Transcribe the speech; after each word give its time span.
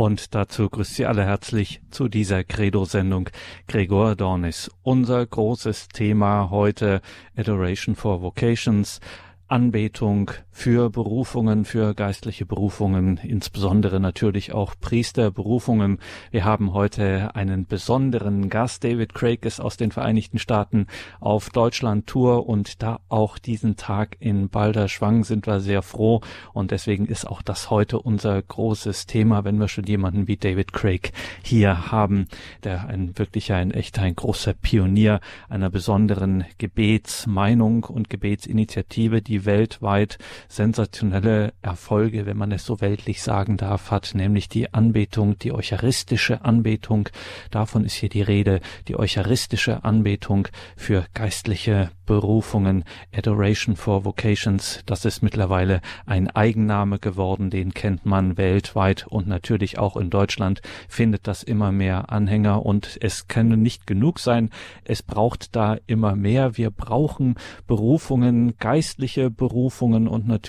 Und 0.00 0.34
dazu 0.34 0.70
grüßt 0.70 0.94
Sie 0.94 1.04
alle 1.04 1.26
herzlich 1.26 1.82
zu 1.90 2.08
dieser 2.08 2.42
Credo-Sendung. 2.42 3.28
Gregor 3.68 4.16
Dornis. 4.16 4.70
Unser 4.82 5.26
großes 5.26 5.88
Thema 5.88 6.48
heute 6.48 7.02
Adoration 7.36 7.94
for 7.94 8.22
Vocations. 8.22 9.00
Anbetung 9.46 10.30
für 10.60 10.90
Berufungen, 10.90 11.64
für 11.64 11.94
geistliche 11.94 12.44
Berufungen, 12.44 13.16
insbesondere 13.16 13.98
natürlich 13.98 14.52
auch 14.52 14.74
Priesterberufungen. 14.78 16.00
Wir 16.32 16.44
haben 16.44 16.74
heute 16.74 17.34
einen 17.34 17.64
besonderen 17.64 18.50
Gast. 18.50 18.84
David 18.84 19.14
Craig 19.14 19.46
ist 19.46 19.58
aus 19.58 19.78
den 19.78 19.90
Vereinigten 19.90 20.38
Staaten 20.38 20.86
auf 21.18 21.48
Deutschland-Tour 21.48 22.46
und 22.46 22.82
da 22.82 23.00
auch 23.08 23.38
diesen 23.38 23.76
Tag 23.76 24.18
in 24.20 24.50
Balderschwang 24.50 25.24
sind 25.24 25.46
wir 25.46 25.60
sehr 25.60 25.80
froh 25.80 26.20
und 26.52 26.72
deswegen 26.72 27.06
ist 27.06 27.26
auch 27.26 27.40
das 27.40 27.70
heute 27.70 27.98
unser 27.98 28.42
großes 28.42 29.06
Thema, 29.06 29.44
wenn 29.44 29.58
wir 29.58 29.68
schon 29.68 29.84
jemanden 29.84 30.28
wie 30.28 30.36
David 30.36 30.74
Craig 30.74 31.12
hier 31.42 31.90
haben, 31.90 32.26
der 32.64 32.86
ein 32.86 33.16
wirklicher, 33.16 33.56
ein 33.56 33.70
echter, 33.70 34.02
ein 34.02 34.14
großer 34.14 34.52
Pionier 34.52 35.20
einer 35.48 35.70
besonderen 35.70 36.44
Gebetsmeinung 36.58 37.84
und 37.84 38.10
Gebetsinitiative, 38.10 39.22
die 39.22 39.46
weltweit 39.46 40.18
sensationelle 40.50 41.52
Erfolge, 41.62 42.26
wenn 42.26 42.36
man 42.36 42.50
es 42.50 42.66
so 42.66 42.80
weltlich 42.80 43.22
sagen 43.22 43.56
darf, 43.56 43.92
hat, 43.92 44.10
nämlich 44.14 44.48
die 44.48 44.74
Anbetung, 44.74 45.38
die 45.38 45.52
eucharistische 45.52 46.44
Anbetung. 46.44 47.08
Davon 47.52 47.84
ist 47.84 47.94
hier 47.94 48.08
die 48.08 48.20
Rede, 48.20 48.60
die 48.88 48.98
eucharistische 48.98 49.84
Anbetung 49.84 50.48
für 50.76 51.06
geistliche 51.14 51.92
Berufungen, 52.04 52.84
Adoration 53.16 53.76
for 53.76 54.04
Vocations. 54.04 54.80
Das 54.86 55.04
ist 55.04 55.22
mittlerweile 55.22 55.80
ein 56.04 56.28
Eigenname 56.28 56.98
geworden, 56.98 57.50
den 57.50 57.72
kennt 57.72 58.04
man 58.04 58.36
weltweit 58.36 59.06
und 59.08 59.28
natürlich 59.28 59.78
auch 59.78 59.96
in 59.96 60.10
Deutschland 60.10 60.62
findet 60.88 61.28
das 61.28 61.44
immer 61.44 61.70
mehr 61.70 62.10
Anhänger 62.10 62.66
und 62.66 62.98
es 63.00 63.28
können 63.28 63.62
nicht 63.62 63.86
genug 63.86 64.18
sein. 64.18 64.50
Es 64.82 65.04
braucht 65.04 65.54
da 65.54 65.76
immer 65.86 66.16
mehr. 66.16 66.56
Wir 66.56 66.72
brauchen 66.72 67.36
Berufungen, 67.68 68.56
geistliche 68.58 69.30
Berufungen 69.30 70.08
und 70.08 70.26
natürlich 70.26 70.39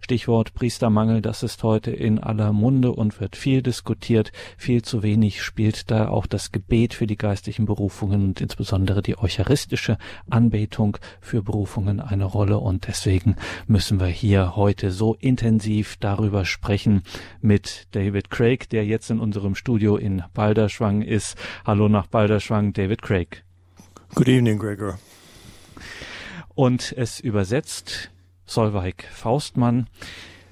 Stichwort 0.00 0.54
Priestermangel, 0.54 1.22
das 1.22 1.42
ist 1.42 1.62
heute 1.62 1.90
in 1.90 2.18
aller 2.18 2.52
Munde 2.52 2.92
und 2.92 3.20
wird 3.20 3.36
viel 3.36 3.62
diskutiert. 3.62 4.32
Viel 4.56 4.82
zu 4.82 5.02
wenig 5.02 5.42
spielt 5.42 5.90
da 5.90 6.08
auch 6.08 6.26
das 6.26 6.52
Gebet 6.52 6.94
für 6.94 7.06
die 7.06 7.16
geistlichen 7.16 7.66
Berufungen 7.66 8.24
und 8.24 8.40
insbesondere 8.40 9.02
die 9.02 9.18
eucharistische 9.18 9.98
Anbetung 10.30 10.98
für 11.20 11.42
Berufungen 11.42 12.00
eine 12.00 12.24
Rolle 12.24 12.58
und 12.58 12.86
deswegen 12.86 13.36
müssen 13.66 14.00
wir 14.00 14.06
hier 14.06 14.56
heute 14.56 14.90
so 14.90 15.14
intensiv 15.14 15.96
darüber 15.98 16.44
sprechen 16.44 17.02
mit 17.40 17.86
David 17.92 18.30
Craig, 18.30 18.68
der 18.70 18.84
jetzt 18.84 19.10
in 19.10 19.20
unserem 19.20 19.54
Studio 19.54 19.96
in 19.96 20.22
Balderschwang 20.34 21.02
ist. 21.02 21.36
Hallo 21.64 21.88
nach 21.88 22.06
Balderschwang, 22.06 22.72
David 22.72 23.02
Craig. 23.02 23.44
Good 24.14 24.28
evening, 24.28 24.58
Gregor. 24.58 24.98
Und 26.54 26.94
es 26.96 27.18
übersetzt 27.18 28.12
Solveig 28.46 29.04
Faustmann. 29.12 29.86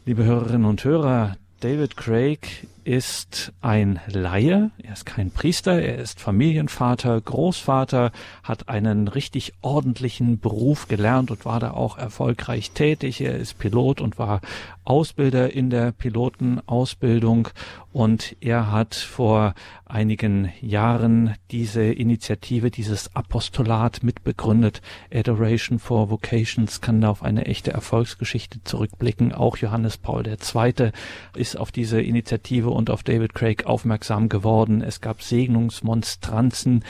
Liebe 0.05 0.25
Hörerinnen 0.25 0.65
und 0.65 0.83
Hörer, 0.85 1.37
David 1.61 1.97
Craig 1.97 2.67
ist 2.85 3.53
ein 3.61 4.01
Laie, 4.07 4.71
er 4.83 4.93
ist 4.93 5.07
kein 5.07 5.31
Priester, 5.31 5.81
er 5.81 5.99
ist 5.99 6.21
Familienvater, 6.21 7.21
Großvater, 7.21 8.13
hat 8.43 8.69
einen 8.69 9.09
richtig 9.09 9.53
ordentlichen 9.63 10.41
Beruf 10.41 10.89
gelernt 10.89 11.31
und 11.31 11.45
war 11.45 11.61
da 11.61 11.73
auch 11.73 11.99
erfolgreich 11.99 12.73
tätig. 12.73 13.21
Er 13.21 13.37
ist 13.37 13.59
Pilot 13.59 14.01
und 14.01 14.19
war 14.19 14.41
Ausbilder 14.85 15.53
in 15.53 15.71
der 15.71 15.93
Pilotenausbildung 15.93 17.49
und 17.93 18.37
er 18.41 18.73
hat 18.73 18.95
vor 18.95 19.55
einigen 19.85 20.51
Jahren 20.61 21.35
diese 21.51 21.85
Initiative, 21.85 22.71
dieses 22.71 23.15
Apostolat 23.15 24.03
mitbegründet. 24.03 24.81
Adoration 25.13 25.79
for 25.79 26.11
Vocations 26.11 26.81
kann 26.81 27.01
da 27.01 27.11
auf 27.11 27.23
eine 27.23 27.45
echte 27.45 27.71
Erfolgsgeschichte 27.73 28.65
zurückblicken. 28.65 29.33
Auch 29.33 29.59
Johannes 29.59 29.99
Paul 29.99 30.27
II. 30.27 30.91
ist 31.37 31.59
auf 31.59 31.71
diese 31.71 32.01
Initiative 32.01 32.71
und 32.73 32.91
auf 32.91 33.03
David 33.03 33.35
Craig 33.35 33.67
aufmerksam 33.67 34.29
geworden. 34.29 34.83
Es 34.83 35.01
gab 35.01 35.23
Segnungsmonstranzen, 35.23 36.85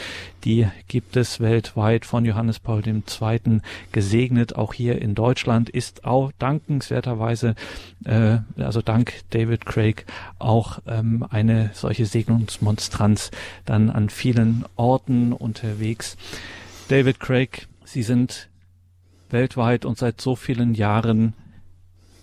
die 0.44 0.66
gibt 0.88 1.16
es 1.16 1.40
weltweit 1.40 2.04
von 2.06 2.24
Johannes 2.24 2.60
Paul 2.60 2.82
II. 2.86 3.60
gesegnet. 3.92 4.56
Auch 4.56 4.72
hier 4.74 5.00
in 5.00 5.14
Deutschland 5.14 5.68
ist 5.68 6.04
auch 6.04 6.32
dankenswerterweise 6.38 7.54
äh, 8.04 8.38
also 8.56 8.82
dank 8.82 9.14
David 9.30 9.66
Craig 9.66 10.06
auch 10.38 10.80
ähm, 10.86 11.24
eine 11.28 11.70
solche 11.74 12.06
Segnungsmonstranz 12.06 13.30
dann 13.64 13.90
an 13.90 14.08
vielen 14.08 14.64
Orten 14.76 15.32
unterwegs. 15.32 16.16
David 16.88 17.20
Craig, 17.20 17.68
Sie 17.84 18.02
sind 18.02 18.48
weltweit 19.30 19.84
und 19.84 19.98
seit 19.98 20.20
so 20.20 20.36
vielen 20.36 20.74
Jahren 20.74 21.34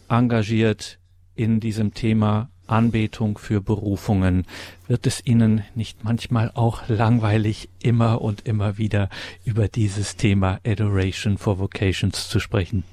engagiert 0.10 1.00
in 1.36 1.60
diesem 1.60 1.94
Thema 1.94 2.50
Anbetung 2.70 3.38
für 3.38 3.62
Berufungen. 3.62 4.46
Wird 4.88 5.08
es 5.08 5.26
Ihnen 5.26 5.64
nicht 5.76 6.04
manchmal 6.04 6.52
auch 6.54 6.88
langweilig, 6.88 7.70
immer 7.82 8.22
und 8.22 8.48
immer 8.48 8.78
wieder 8.78 9.10
über 9.46 9.68
dieses 9.68 10.16
Thema 10.16 10.60
Adoration 10.66 11.38
for 11.38 11.60
Vocations 11.60 12.30
zu 12.30 12.40
sprechen? 12.40 12.84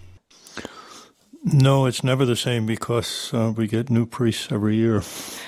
No, 1.49 1.87
it's 1.87 2.03
never 2.03 2.27
the 2.27 2.35
same 2.35 2.67
because 2.67 3.33
uh, 3.33 3.53
we 3.57 3.69
get 3.69 3.89
new 3.89 4.05
priests 4.05 4.51
every 4.51 4.77
year. 4.77 5.05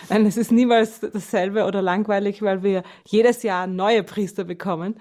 Nein, 0.09 0.27
es 0.27 0.37
ist 0.37 0.53
niemals 0.53 1.01
dasselbe 1.01 1.65
oder 1.65 1.83
langweilig, 1.83 2.41
weil 2.41 2.63
wir 2.63 2.85
jedes 3.05 3.43
Jahr 3.43 3.67
neue 3.67 4.05
Priester 4.05 4.45
bekommen. 4.45 4.95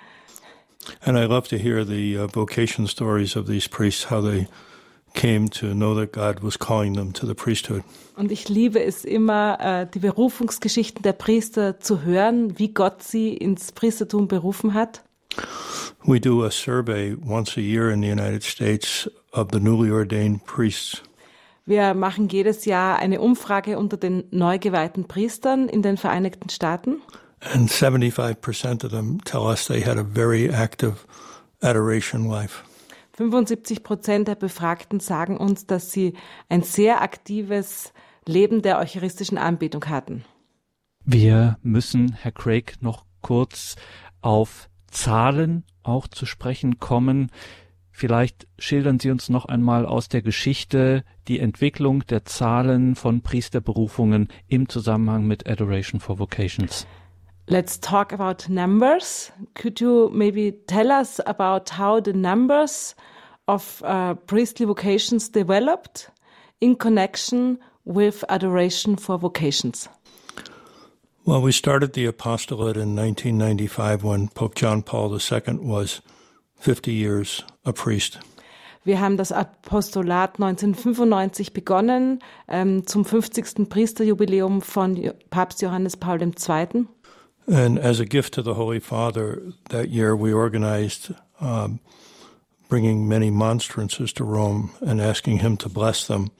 And 1.01 1.15
I 1.15 1.25
love 1.25 1.49
to 1.49 1.57
hear 1.57 1.85
the 1.85 2.17
uh, 2.17 2.27
vocation 2.27 2.87
stories 2.87 3.35
of 3.35 3.45
these 3.45 3.69
priests, 3.69 4.09
how 4.09 4.21
they 4.21 4.47
came 5.13 5.49
to 5.49 5.73
know 5.73 5.95
that 5.95 6.11
God 6.11 6.43
was 6.43 6.57
calling 6.57 6.95
them 6.95 7.13
to 7.13 7.25
the 7.25 7.33
priesthood. 7.33 7.83
Und 8.15 8.31
ich 8.31 8.49
liebe 8.49 8.83
es 8.83 9.05
immer, 9.05 9.59
äh, 9.59 9.87
die 9.93 9.99
Berufungsgeschichten 9.99 11.03
der 11.03 11.13
Priester 11.13 11.79
zu 11.79 12.01
hören, 12.01 12.57
wie 12.57 12.73
Gott 12.73 13.03
sie 13.03 13.33
ins 13.33 13.71
Priestertum 13.71 14.27
berufen 14.27 14.73
hat. 14.73 15.03
We 16.03 16.19
do 16.19 16.43
a 16.43 16.51
survey 16.51 17.15
once 17.15 17.57
a 17.57 17.61
year 17.61 17.91
in 17.91 18.01
the 18.01 18.09
United 18.09 18.43
States 18.43 19.09
of 19.33 19.49
the 19.51 19.59
newly 19.59 19.91
ordained 19.91 20.45
priests. 20.45 21.03
Wir 21.65 21.93
machen 21.93 22.29
jedes 22.29 22.63
Jahr 22.63 22.97
eine 22.97 23.19
Umfrage 23.19 23.77
unter 23.77 23.97
den 23.97 24.23
neu 24.31 24.57
geweihten 24.57 25.05
Priestern 25.07 25.67
in 25.67 25.81
den 25.81 25.97
Vereinigten 25.97 26.49
Staaten. 26.49 27.01
And 27.41 27.69
75% 27.69 28.85
of 28.85 28.91
them 28.91 29.21
tell 29.25 29.41
us 29.41 29.67
they 29.67 29.83
had 29.83 29.97
a 29.97 30.03
very 30.03 30.49
active 30.49 31.05
adoration 31.61 32.29
life. 32.29 32.63
75 33.17 33.81
Prozent 33.81 34.27
der 34.27 34.35
Befragten 34.35 34.99
sagen 34.99 35.37
uns, 35.37 35.65
dass 35.65 35.91
sie 35.91 36.13
ein 36.49 36.61
sehr 36.61 37.01
aktives 37.01 37.91
Leben 38.27 38.61
der 38.61 38.77
eucharistischen 38.77 39.39
Anbetung 39.39 39.87
hatten. 39.89 40.23
Wir 41.03 41.57
müssen, 41.63 42.13
Herr 42.13 42.31
Craig, 42.31 42.75
noch 42.79 43.05
kurz 43.21 43.75
auf 44.21 44.69
Zahlen 44.91 45.63
auch 45.81 46.07
zu 46.07 46.27
sprechen 46.27 46.79
kommen. 46.79 47.31
Vielleicht 47.89 48.47
schildern 48.59 48.99
Sie 48.99 49.09
uns 49.09 49.29
noch 49.29 49.45
einmal 49.45 49.87
aus 49.87 50.09
der 50.09 50.21
Geschichte 50.21 51.03
die 51.27 51.39
Entwicklung 51.39 52.05
der 52.05 52.23
Zahlen 52.25 52.95
von 52.95 53.21
Priesterberufungen 53.21 54.27
im 54.47 54.69
Zusammenhang 54.69 55.25
mit 55.25 55.49
Adoration 55.49 55.99
for 55.99 56.19
Vocations. 56.19 56.85
Let's 57.49 57.77
talk 57.77 58.11
about 58.11 58.49
numbers. 58.49 59.31
Could 59.55 59.79
you 59.79 60.09
maybe 60.13 60.51
tell 60.67 60.91
us 60.91 61.21
about 61.25 61.69
how 61.69 62.01
the 62.01 62.11
numbers 62.11 62.93
of 63.47 63.81
uh, 63.85 64.15
priestly 64.15 64.65
vocations 64.65 65.29
developed 65.29 66.09
in 66.59 66.75
connection 66.75 67.57
with 67.85 68.25
adoration 68.27 68.97
for 68.97 69.17
vocations? 69.17 69.87
Well, 71.23 71.41
we 71.41 71.53
started 71.53 71.93
the 71.93 72.05
apostolate 72.05 72.75
in 72.75 72.95
1995 72.97 74.03
when 74.03 74.27
Pope 74.27 74.55
John 74.55 74.81
Paul 74.81 75.13
II 75.13 75.59
was 75.61 76.01
50 76.57 76.91
years 76.91 77.45
a 77.65 77.71
priest. 77.71 78.19
Wir 78.87 79.01
haben 79.01 79.17
das 79.17 79.33
Apostolat 79.33 80.39
1995 80.39 81.51
begonnen, 81.51 82.19
ähm, 82.47 82.87
zum 82.87 83.03
50. 83.03 83.67
Priesterjubiläum 83.67 84.61
von 84.61 85.11
Papst 85.29 85.61
Johannes 85.61 85.97
Paul 85.97 86.21
II. 86.21 86.85
And 87.47 87.79
as 87.79 87.99
a 87.99 88.05
gift 88.05 88.33
to 88.33 88.41
the 88.41 88.55
Holy 88.55 88.79
Father, 88.79 89.41
that 89.69 89.89
year 89.89 90.15
we 90.15 90.33
organized 90.33 91.13
um, 91.39 91.79
bringing 92.67 93.07
many 93.07 93.31
monstrances 93.31 94.11
to 94.13 94.25
Rome 94.25 94.71
and 94.81 94.99
asking 95.01 95.39
him 95.39 95.57
to 95.57 95.69
bless 95.69 96.07
them. 96.07 96.31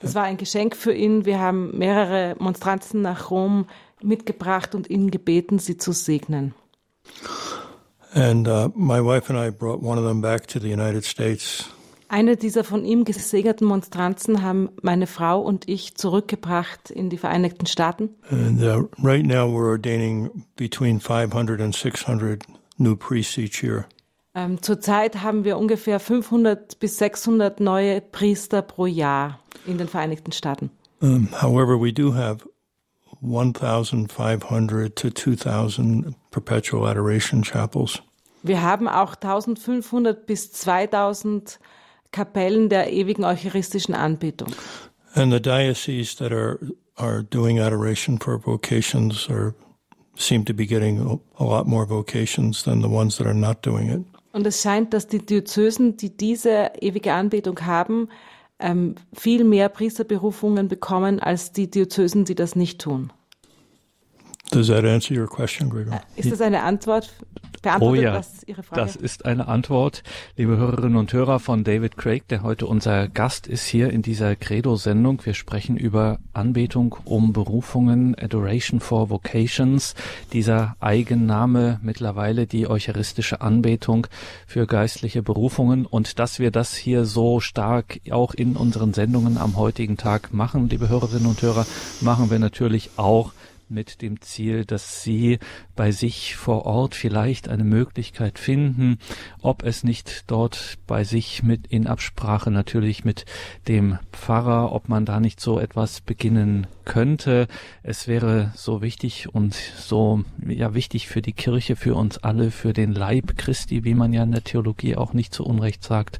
Das 0.00 0.14
war 0.14 0.24
ein 0.24 0.36
Geschenk 0.36 0.76
für 0.76 0.92
ihn. 0.92 1.24
Wir 1.24 1.38
haben 1.40 1.76
mehrere 1.76 2.36
Monstranzen 2.38 3.02
nach 3.02 3.30
Rom 3.30 3.66
mitgebracht 4.02 4.74
und 4.74 4.88
ihn 4.90 5.10
gebeten, 5.10 5.58
sie 5.58 5.76
zu 5.76 5.92
segnen. 5.92 6.54
And 8.14 8.48
uh, 8.48 8.70
my 8.74 9.00
wife 9.00 9.28
and 9.28 9.38
I 9.38 9.50
brought 9.50 9.82
one 9.82 9.98
of 9.98 10.04
them 10.04 10.20
back 10.20 10.46
to 10.48 10.58
the 10.58 10.68
United 10.68 11.04
States. 11.04 11.68
Eine 12.10 12.36
dieser 12.36 12.64
von 12.64 12.86
ihm 12.86 13.04
gesegneten 13.04 13.66
Monstranzen 13.66 14.42
haben 14.42 14.70
meine 14.80 15.06
Frau 15.06 15.40
und 15.42 15.68
ich 15.68 15.94
zurückgebracht 15.94 16.90
in 16.90 17.10
die 17.10 17.18
Vereinigten 17.18 17.66
Staaten. 17.66 18.14
And 18.30 18.62
uh, 18.62 18.88
right 19.02 19.26
now 19.26 19.46
we're 19.46 19.70
ordaining 19.70 20.44
between 20.56 21.00
500 21.00 21.60
and 21.60 21.74
600 21.74 22.44
new 22.78 22.96
priests 22.96 23.36
each 23.36 23.62
year. 23.62 23.84
Ähm, 24.34 24.62
zurzeit 24.62 25.22
haben 25.22 25.44
wir 25.44 25.58
ungefähr 25.58 26.00
500 26.00 26.78
bis 26.78 26.96
600 26.96 27.60
neue 27.60 28.00
Priester 28.00 28.62
pro 28.62 28.86
Jahr 28.86 29.40
in 29.66 29.76
den 29.76 29.88
Vereinigten 29.88 30.32
Staaten. 30.32 30.70
Um, 31.00 31.28
however, 31.42 31.78
we 31.78 31.92
do 31.92 32.14
have 32.14 32.48
1,500 33.20 34.96
to 34.96 35.10
2,000 35.10 36.14
perpetual 36.30 36.86
adoration 36.86 37.42
chapels. 37.42 38.00
Wir 38.42 38.62
haben 38.62 38.88
auch 38.88 39.14
1500 39.14 40.24
bis 40.24 40.52
2000 40.52 41.58
Kapellen 42.12 42.68
der 42.68 42.92
ewigen 42.92 43.24
eucharistischen 43.24 43.94
Anbetung. 43.94 44.48
And 45.14 45.32
the 45.32 45.40
dioceses 45.40 46.16
that 46.16 46.32
are 46.32 46.58
are 46.98 47.22
doing 47.22 47.60
adoration 47.60 48.18
for 48.18 48.38
vocations 48.38 49.28
are 49.30 49.54
seem 50.16 50.44
to 50.44 50.52
be 50.52 50.66
getting 50.66 51.20
a, 51.38 51.44
lot 51.44 51.66
more 51.66 51.86
vocations 51.86 52.64
than 52.64 52.82
the 52.82 52.88
ones 52.88 53.16
that 53.16 53.26
are 53.26 53.34
not 53.34 53.62
doing 53.62 53.88
it. 53.88 54.04
Und 54.32 54.46
es 54.46 54.60
scheint, 54.62 54.92
dass 54.92 55.06
die 55.06 55.24
Diözesen, 55.24 55.96
die 55.96 56.16
diese 56.16 56.72
ewige 56.80 57.12
Anbetung 57.12 57.60
haben, 57.64 58.08
ähm, 58.58 58.96
viel 59.14 59.44
mehr 59.44 59.68
Priesterberufungen 59.68 60.68
bekommen 60.68 61.20
als 61.20 61.52
die 61.52 61.70
Diözesen, 61.70 62.24
die 62.24 62.34
das 62.34 62.56
nicht 62.56 62.80
tun. 62.80 63.12
Does 64.50 64.68
that 64.68 64.84
answer 64.84 65.14
your 65.14 65.26
question, 65.26 65.68
Gregor? 65.68 65.94
Äh, 65.94 66.20
Ist 66.20 66.32
das 66.32 66.40
eine 66.40 66.62
Antwort? 66.62 67.12
Oh 67.58 67.60
Beantwortet 67.60 68.04
ja, 68.04 68.12
das 68.12 68.44
Ihre 68.44 68.62
Frage? 68.62 68.82
das 68.82 68.96
ist 68.96 69.24
eine 69.24 69.48
Antwort, 69.48 70.04
liebe 70.36 70.56
Hörerinnen 70.56 70.96
und 70.96 71.12
Hörer 71.12 71.40
von 71.40 71.64
David 71.64 71.96
Craig, 71.96 72.28
der 72.28 72.44
heute 72.44 72.66
unser 72.66 73.08
Gast 73.08 73.48
ist 73.48 73.66
hier 73.66 73.90
in 73.90 74.00
dieser 74.00 74.36
Credo-Sendung. 74.36 75.20
Wir 75.24 75.34
sprechen 75.34 75.76
über 75.76 76.20
Anbetung 76.32 76.96
um 77.04 77.32
Berufungen, 77.32 78.14
Adoration 78.16 78.78
for 78.78 79.10
Vocations, 79.10 79.96
dieser 80.32 80.76
Eigenname 80.78 81.80
mittlerweile 81.82 82.46
die 82.46 82.68
eucharistische 82.68 83.40
Anbetung 83.40 84.06
für 84.46 84.66
geistliche 84.66 85.22
Berufungen 85.22 85.84
und 85.84 86.20
dass 86.20 86.38
wir 86.38 86.52
das 86.52 86.76
hier 86.76 87.04
so 87.04 87.40
stark 87.40 88.00
auch 88.10 88.34
in 88.34 88.56
unseren 88.56 88.94
Sendungen 88.94 89.36
am 89.36 89.56
heutigen 89.56 89.96
Tag 89.96 90.32
machen, 90.32 90.68
liebe 90.68 90.88
Hörerinnen 90.88 91.26
und 91.26 91.42
Hörer, 91.42 91.66
machen 92.00 92.30
wir 92.30 92.38
natürlich 92.38 92.90
auch 92.96 93.32
mit 93.70 94.02
dem 94.02 94.20
Ziel, 94.20 94.64
dass 94.64 95.02
Sie 95.02 95.38
bei 95.76 95.92
sich 95.92 96.36
vor 96.36 96.66
Ort 96.66 96.94
vielleicht 96.94 97.48
eine 97.48 97.64
Möglichkeit 97.64 98.38
finden, 98.38 98.98
ob 99.40 99.62
es 99.62 99.84
nicht 99.84 100.24
dort 100.30 100.78
bei 100.86 101.04
sich 101.04 101.42
mit 101.42 101.66
in 101.66 101.86
Absprache 101.86 102.50
natürlich 102.50 103.04
mit 103.04 103.24
dem 103.68 103.98
Pfarrer, 104.12 104.72
ob 104.72 104.88
man 104.88 105.04
da 105.04 105.20
nicht 105.20 105.40
so 105.40 105.58
etwas 105.58 106.00
beginnen 106.00 106.66
könnte. 106.84 107.46
Es 107.82 108.08
wäre 108.08 108.52
so 108.54 108.82
wichtig 108.82 109.32
und 109.32 109.54
so 109.54 110.24
ja 110.46 110.74
wichtig 110.74 111.08
für 111.08 111.22
die 111.22 111.32
Kirche, 111.32 111.76
für 111.76 111.94
uns 111.94 112.18
alle, 112.18 112.50
für 112.50 112.72
den 112.72 112.92
Leib 112.92 113.36
Christi, 113.36 113.84
wie 113.84 113.94
man 113.94 114.12
ja 114.12 114.22
in 114.22 114.32
der 114.32 114.44
Theologie 114.44 114.96
auch 114.96 115.12
nicht 115.12 115.34
zu 115.34 115.44
Unrecht 115.44 115.84
sagt, 115.84 116.18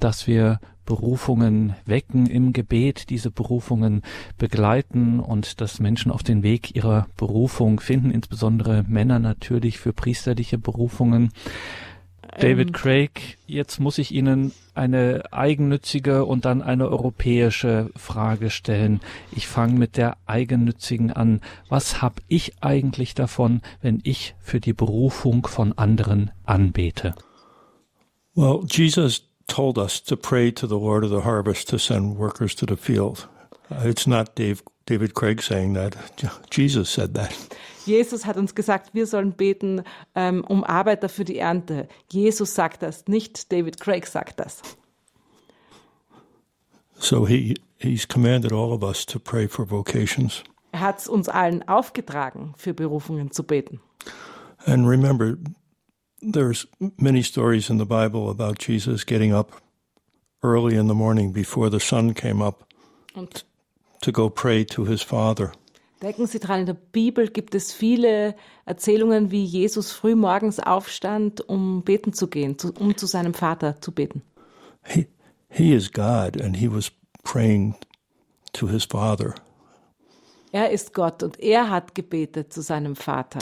dass 0.00 0.26
wir 0.26 0.60
Berufungen 0.88 1.74
wecken 1.84 2.26
im 2.26 2.54
Gebet, 2.54 3.10
diese 3.10 3.30
Berufungen 3.30 4.00
begleiten 4.38 5.20
und 5.20 5.60
dass 5.60 5.80
Menschen 5.80 6.10
auf 6.10 6.22
den 6.22 6.42
Weg 6.42 6.74
ihrer 6.74 7.08
Berufung 7.18 7.78
finden, 7.78 8.10
insbesondere 8.10 8.86
Männer 8.88 9.18
natürlich 9.18 9.78
für 9.78 9.92
priesterliche 9.92 10.56
Berufungen. 10.56 11.28
David 12.40 12.68
Ähm. 12.68 12.72
Craig, 12.72 13.36
jetzt 13.46 13.80
muss 13.80 13.98
ich 13.98 14.12
Ihnen 14.12 14.52
eine 14.74 15.24
eigennützige 15.30 16.24
und 16.24 16.46
dann 16.46 16.62
eine 16.62 16.88
europäische 16.88 17.90
Frage 17.94 18.48
stellen. 18.48 19.00
Ich 19.36 19.46
fange 19.46 19.78
mit 19.78 19.98
der 19.98 20.16
eigennützigen 20.24 21.12
an. 21.12 21.42
Was 21.68 22.00
habe 22.00 22.22
ich 22.28 22.62
eigentlich 22.62 23.14
davon, 23.14 23.60
wenn 23.82 24.00
ich 24.04 24.34
für 24.40 24.58
die 24.58 24.72
Berufung 24.72 25.46
von 25.46 25.76
anderen 25.76 26.30
anbete? 26.46 27.14
Well, 28.34 28.60
Jesus 28.70 29.27
told 29.48 29.78
us 29.78 30.00
to 30.00 30.16
pray 30.16 30.50
to 30.52 30.66
the 30.66 30.78
Lord 30.78 31.04
of 31.04 31.10
the 31.10 31.22
harvest 31.22 31.68
to 31.70 31.78
send 31.78 32.16
workers 32.16 32.54
to 32.56 32.66
the 32.66 32.76
field. 32.76 33.26
Uh, 33.70 33.88
It's 33.88 34.06
not 34.06 34.34
Dave, 34.36 34.62
David 34.86 35.14
Craig 35.14 35.42
saying 35.42 35.74
that. 35.74 35.96
Jesus 36.50 36.88
said 36.88 37.14
that. 37.14 37.34
Jesus 37.86 38.26
hat 38.26 38.36
uns 38.36 38.54
gesagt, 38.54 38.90
wir 38.92 39.06
sollen 39.06 39.32
beten 39.32 39.82
ähm, 40.14 40.44
um 40.44 40.62
Arbeiter 40.62 41.08
für 41.08 41.24
die 41.24 41.38
Ernte. 41.38 41.88
Jesus 42.12 42.54
sagt 42.54 42.82
das, 42.82 43.06
nicht 43.08 43.50
David 43.50 43.80
Craig 43.80 44.06
sagt 44.06 44.38
das. 44.40 44.60
So 47.00 47.26
he 47.26 47.56
he's 47.78 48.06
commanded 48.06 48.52
all 48.52 48.72
of 48.72 48.82
us 48.82 49.06
to 49.06 49.18
pray 49.18 49.48
for 49.48 49.64
vocations. 49.64 50.42
Er 50.72 50.80
hat 50.80 51.08
uns 51.08 51.28
allen 51.28 51.66
aufgetragen, 51.66 52.54
für 52.58 52.74
Berufungen 52.74 53.30
zu 53.30 53.42
beten. 53.42 53.80
And 54.66 54.86
remember, 54.86 55.36
there's 56.20 56.66
many 56.96 57.22
stories 57.22 57.70
in 57.70 57.78
the 57.78 57.86
Bible 57.86 58.30
about 58.30 58.58
Jesus 58.58 59.04
getting 59.04 59.32
up 59.34 59.52
early 60.42 60.76
in 60.76 60.88
the 60.88 60.94
morning 60.94 61.32
before 61.32 61.70
the 61.70 61.80
sun 61.80 62.14
came 62.14 62.42
up 62.42 62.64
Und 63.14 63.44
to 64.02 64.12
go 64.12 64.28
pray 64.30 64.64
to 64.64 64.84
his 64.84 65.02
Father. 65.02 65.52
denken 66.00 66.26
Sie 66.26 66.38
dran, 66.38 66.60
in 66.60 66.66
der 66.66 66.74
Bibel 66.74 67.28
gibt 67.28 67.54
es 67.54 67.72
viele 67.72 68.34
Erzählungen, 68.64 69.30
wie 69.32 69.44
Jesus 69.44 69.90
früh 69.92 70.14
morgens 70.14 70.60
aufstand, 70.60 71.40
um 71.48 71.82
beten 71.82 72.12
zu 72.12 72.28
gehen, 72.28 72.56
um 72.78 72.96
zu 72.96 73.06
seinem 73.06 73.34
Vater 73.34 73.80
zu 73.80 73.92
beten. 73.92 74.22
He 74.84 75.06
he 75.50 75.72
is 75.74 75.90
God, 75.90 76.40
and 76.40 76.56
he 76.56 76.68
was 76.68 76.90
praying 77.24 77.74
to 78.52 78.68
his 78.68 78.84
Father. 78.84 79.34
Er 80.52 80.70
ist 80.70 80.94
Gott 80.94 81.22
und 81.22 81.38
er 81.40 81.68
hat 81.68 81.94
gebetet 81.94 82.52
zu 82.52 82.62
seinem 82.62 82.94
Vater. 82.96 83.40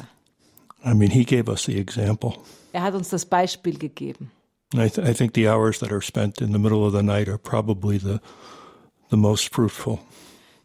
I 0.84 0.94
mean, 0.94 1.10
he 1.10 1.24
gave 1.24 1.48
us 1.50 1.64
the 1.64 1.78
example. 1.78 2.34
Er 2.76 2.82
hat 2.82 2.94
uns 2.94 3.08
das 3.08 3.24
Beispiel 3.24 3.78
gegeben. 3.78 4.30
I, 4.74 4.90
th- 4.90 4.98
I 4.98 5.14
think 5.14 5.32
the 5.34 5.48
hours 5.48 5.78
that 5.78 5.90
are 5.90 6.02
spent 6.02 6.42
in 6.42 6.52
the 6.52 6.58
middle 6.58 6.84
of 6.84 6.92
the 6.92 7.02
night 7.02 7.26
are 7.26 7.38
probably 7.38 7.98
the 7.98 8.20
the 9.08 9.16
most 9.16 9.54
fruitful. 9.54 9.98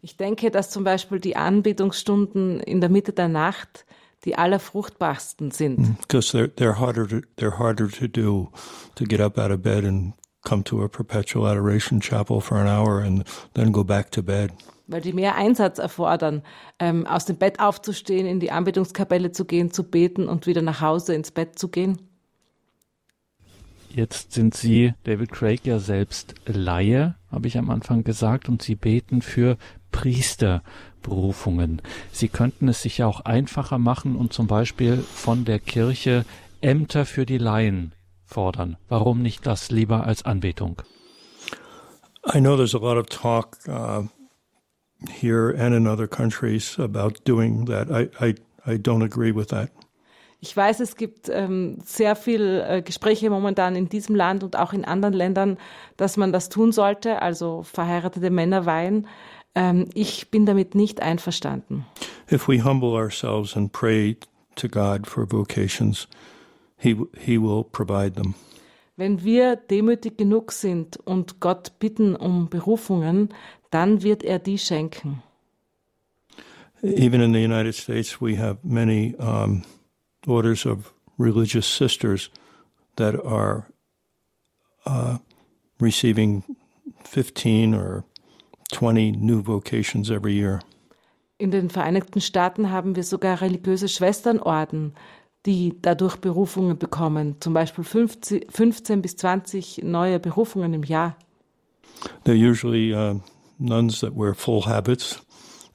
Ich 0.02 0.18
denke, 0.18 0.50
dass 0.50 0.68
zum 0.68 0.84
Beispiel 0.84 1.20
die 1.20 1.36
Anbetungsstunden 1.36 2.60
in 2.60 2.82
der 2.82 2.90
Mitte 2.90 3.14
der 3.14 3.28
Nacht 3.28 3.86
die 4.26 4.36
allerfruchtbarsten 4.36 5.52
sind. 5.52 5.96
because 6.02 6.36
they're 6.36 6.50
they're 6.56 6.78
harder 6.78 7.08
to 7.08 7.22
they're 7.38 7.58
harder 7.58 7.88
to 7.88 8.06
do 8.06 8.50
to 8.96 9.06
get 9.06 9.20
up 9.20 9.38
out 9.38 9.50
of 9.50 9.62
bed 9.62 9.82
and 9.86 10.12
come 10.44 10.62
to 10.64 10.82
a 10.82 10.88
perpetual 10.90 11.46
adoration 11.48 11.98
chapel 12.02 12.42
for 12.42 12.58
an 12.58 12.66
hour 12.68 13.00
and 13.00 13.24
then 13.54 13.72
go 13.72 13.82
back 13.82 14.10
to 14.10 14.22
bed. 14.22 14.52
Weil 14.92 15.00
die 15.00 15.12
mehr 15.12 15.34
Einsatz 15.34 15.78
erfordern, 15.78 16.42
ähm, 16.78 17.06
aus 17.06 17.24
dem 17.24 17.36
Bett 17.36 17.60
aufzustehen, 17.60 18.26
in 18.26 18.40
die 18.40 18.50
Anbetungskapelle 18.50 19.32
zu 19.32 19.44
gehen, 19.44 19.72
zu 19.72 19.84
beten 19.84 20.28
und 20.28 20.46
wieder 20.46 20.62
nach 20.62 20.80
Hause 20.80 21.14
ins 21.14 21.30
Bett 21.30 21.58
zu 21.58 21.68
gehen. 21.68 21.98
Jetzt 23.94 24.32
sind 24.32 24.54
Sie, 24.54 24.94
David 25.04 25.32
Craig, 25.32 25.66
ja 25.66 25.78
selbst 25.78 26.34
Laie, 26.46 27.14
habe 27.30 27.46
ich 27.46 27.58
am 27.58 27.68
Anfang 27.68 28.04
gesagt, 28.04 28.48
und 28.48 28.62
Sie 28.62 28.74
beten 28.74 29.20
für 29.20 29.58
Priesterberufungen. 29.90 31.82
Sie 32.10 32.28
könnten 32.28 32.68
es 32.68 32.80
sich 32.80 32.98
ja 32.98 33.06
auch 33.06 33.20
einfacher 33.20 33.78
machen 33.78 34.16
und 34.16 34.32
zum 34.32 34.46
Beispiel 34.46 34.96
von 34.96 35.44
der 35.44 35.58
Kirche 35.58 36.24
Ämter 36.62 37.04
für 37.04 37.26
die 37.26 37.38
Laien 37.38 37.92
fordern. 38.24 38.78
Warum 38.88 39.20
nicht 39.20 39.46
das 39.46 39.70
lieber 39.70 40.04
als 40.04 40.24
Anbetung? 40.24 40.80
I 42.34 42.40
know 42.40 42.56
there's 42.56 42.74
a 42.74 42.78
lot 42.78 42.96
of 42.96 43.06
talk 43.06 43.58
uh, 43.68 44.04
here 45.08 45.50
and 45.50 45.74
in 45.74 45.86
other 45.86 46.08
countries 46.08 46.78
about 46.78 47.24
doing 47.24 47.66
that. 47.66 47.90
I, 47.90 48.08
I 48.20 48.34
I 48.66 48.78
don't 48.78 49.02
agree 49.02 49.34
with 49.34 49.48
that. 49.48 49.70
Ich 50.40 50.56
weiß, 50.56 50.80
es 50.80 50.96
gibt 50.96 51.28
ähm, 51.28 51.78
sehr 51.84 52.16
viel 52.16 52.64
äh, 52.66 52.82
Gespräche 52.82 53.30
momentan 53.30 53.76
in 53.76 53.88
diesem 53.88 54.16
Land 54.16 54.42
und 54.42 54.58
auch 54.58 54.72
in 54.72 54.84
anderen 54.84 55.14
Ländern, 55.14 55.56
dass 55.96 56.16
man 56.16 56.32
das 56.32 56.48
tun 56.48 56.72
sollte, 56.72 57.22
also 57.22 57.62
verheiratete 57.62 58.30
Männer 58.30 58.66
weihen. 58.66 59.06
Ähm, 59.54 59.88
ich 59.94 60.30
bin 60.30 60.44
damit 60.44 60.74
nicht 60.74 61.00
einverstanden. 61.00 61.86
If 62.30 62.48
we 62.48 62.64
humble 62.64 62.90
ourselves 62.90 63.56
and 63.56 63.70
pray 63.70 64.16
to 64.56 64.68
God 64.68 65.06
for 65.06 65.30
vocations, 65.30 66.08
he 66.76 66.96
he 67.16 67.40
will 67.40 67.64
provide 67.64 68.14
them. 68.14 68.34
Wenn 68.96 69.22
wir 69.24 69.56
demütig 69.56 70.18
genug 70.18 70.52
sind 70.52 70.96
und 70.96 71.40
Gott 71.40 71.78
bitten 71.78 72.14
um 72.16 72.48
Berufungen, 72.50 73.30
dann 73.72 74.02
wird 74.02 74.22
er 74.22 74.38
die 74.38 74.58
schenken. 74.58 75.22
Even 76.82 77.20
in 77.20 77.32
the 77.32 77.42
United 77.42 77.74
States, 77.74 78.20
we 78.20 78.36
have 78.36 78.58
many 78.64 79.14
um, 79.18 79.62
orders 80.26 80.66
of 80.66 80.92
religious 81.16 81.66
sisters 81.66 82.30
that 82.96 83.14
are 83.24 83.66
uh, 84.84 85.18
receiving 85.80 86.42
15 87.04 87.74
or 87.74 88.04
20 88.72 89.12
new 89.12 89.42
vocations 89.42 90.10
every 90.10 90.32
year. 90.32 90.60
In 91.38 91.50
den 91.50 91.70
Vereinigten 91.70 92.20
Staaten 92.20 92.70
haben 92.70 92.94
wir 92.94 93.04
sogar 93.04 93.40
religiöse 93.40 93.88
Schwesternorden, 93.88 94.94
die 95.46 95.74
dadurch 95.82 96.16
Berufungen 96.16 96.78
bekommen, 96.78 97.36
zum 97.40 97.52
Beispiel 97.52 97.84
15, 97.84 98.44
15 98.48 99.02
bis 99.02 99.16
20 99.16 99.82
neue 99.82 100.20
Berufungen 100.20 100.74
im 100.74 100.84
Jahr. 100.84 101.16
They're 102.24 102.34
usually 102.34 102.92
uh, 102.94 103.20
nuns 103.62 104.00
that 104.00 104.14
wear 104.14 104.34
full 104.34 104.62
habits. 104.62 105.20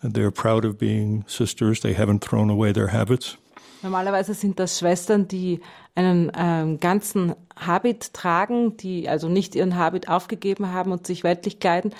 And 0.01 0.13
they're 0.13 0.31
proud 0.31 0.63
of 0.63 0.77
being 0.77 1.23
sisters. 1.27 1.79
They 1.79 1.93
haven't 1.93 2.19
thrown 2.19 2.49
away 2.49 2.71
their 2.71 2.89
habits. 2.89 3.37
Normalerweise 3.81 4.33
sind 4.33 4.59
das 4.59 4.79
Schwestern, 4.79 5.27
die 5.27 5.61
einen 5.95 6.31
ähm, 6.35 6.79
ganzen 6.79 7.35
Habit 7.55 8.13
tragen, 8.13 8.77
die 8.77 9.07
also 9.09 9.29
nicht 9.29 9.55
ihren 9.55 9.75
Habit 9.75 10.09
aufgegeben 10.09 10.71
haben 10.71 10.91
und 10.91 11.07
sich 11.07 11.23
weltlich 11.23 11.59
kleiden, 11.59 11.93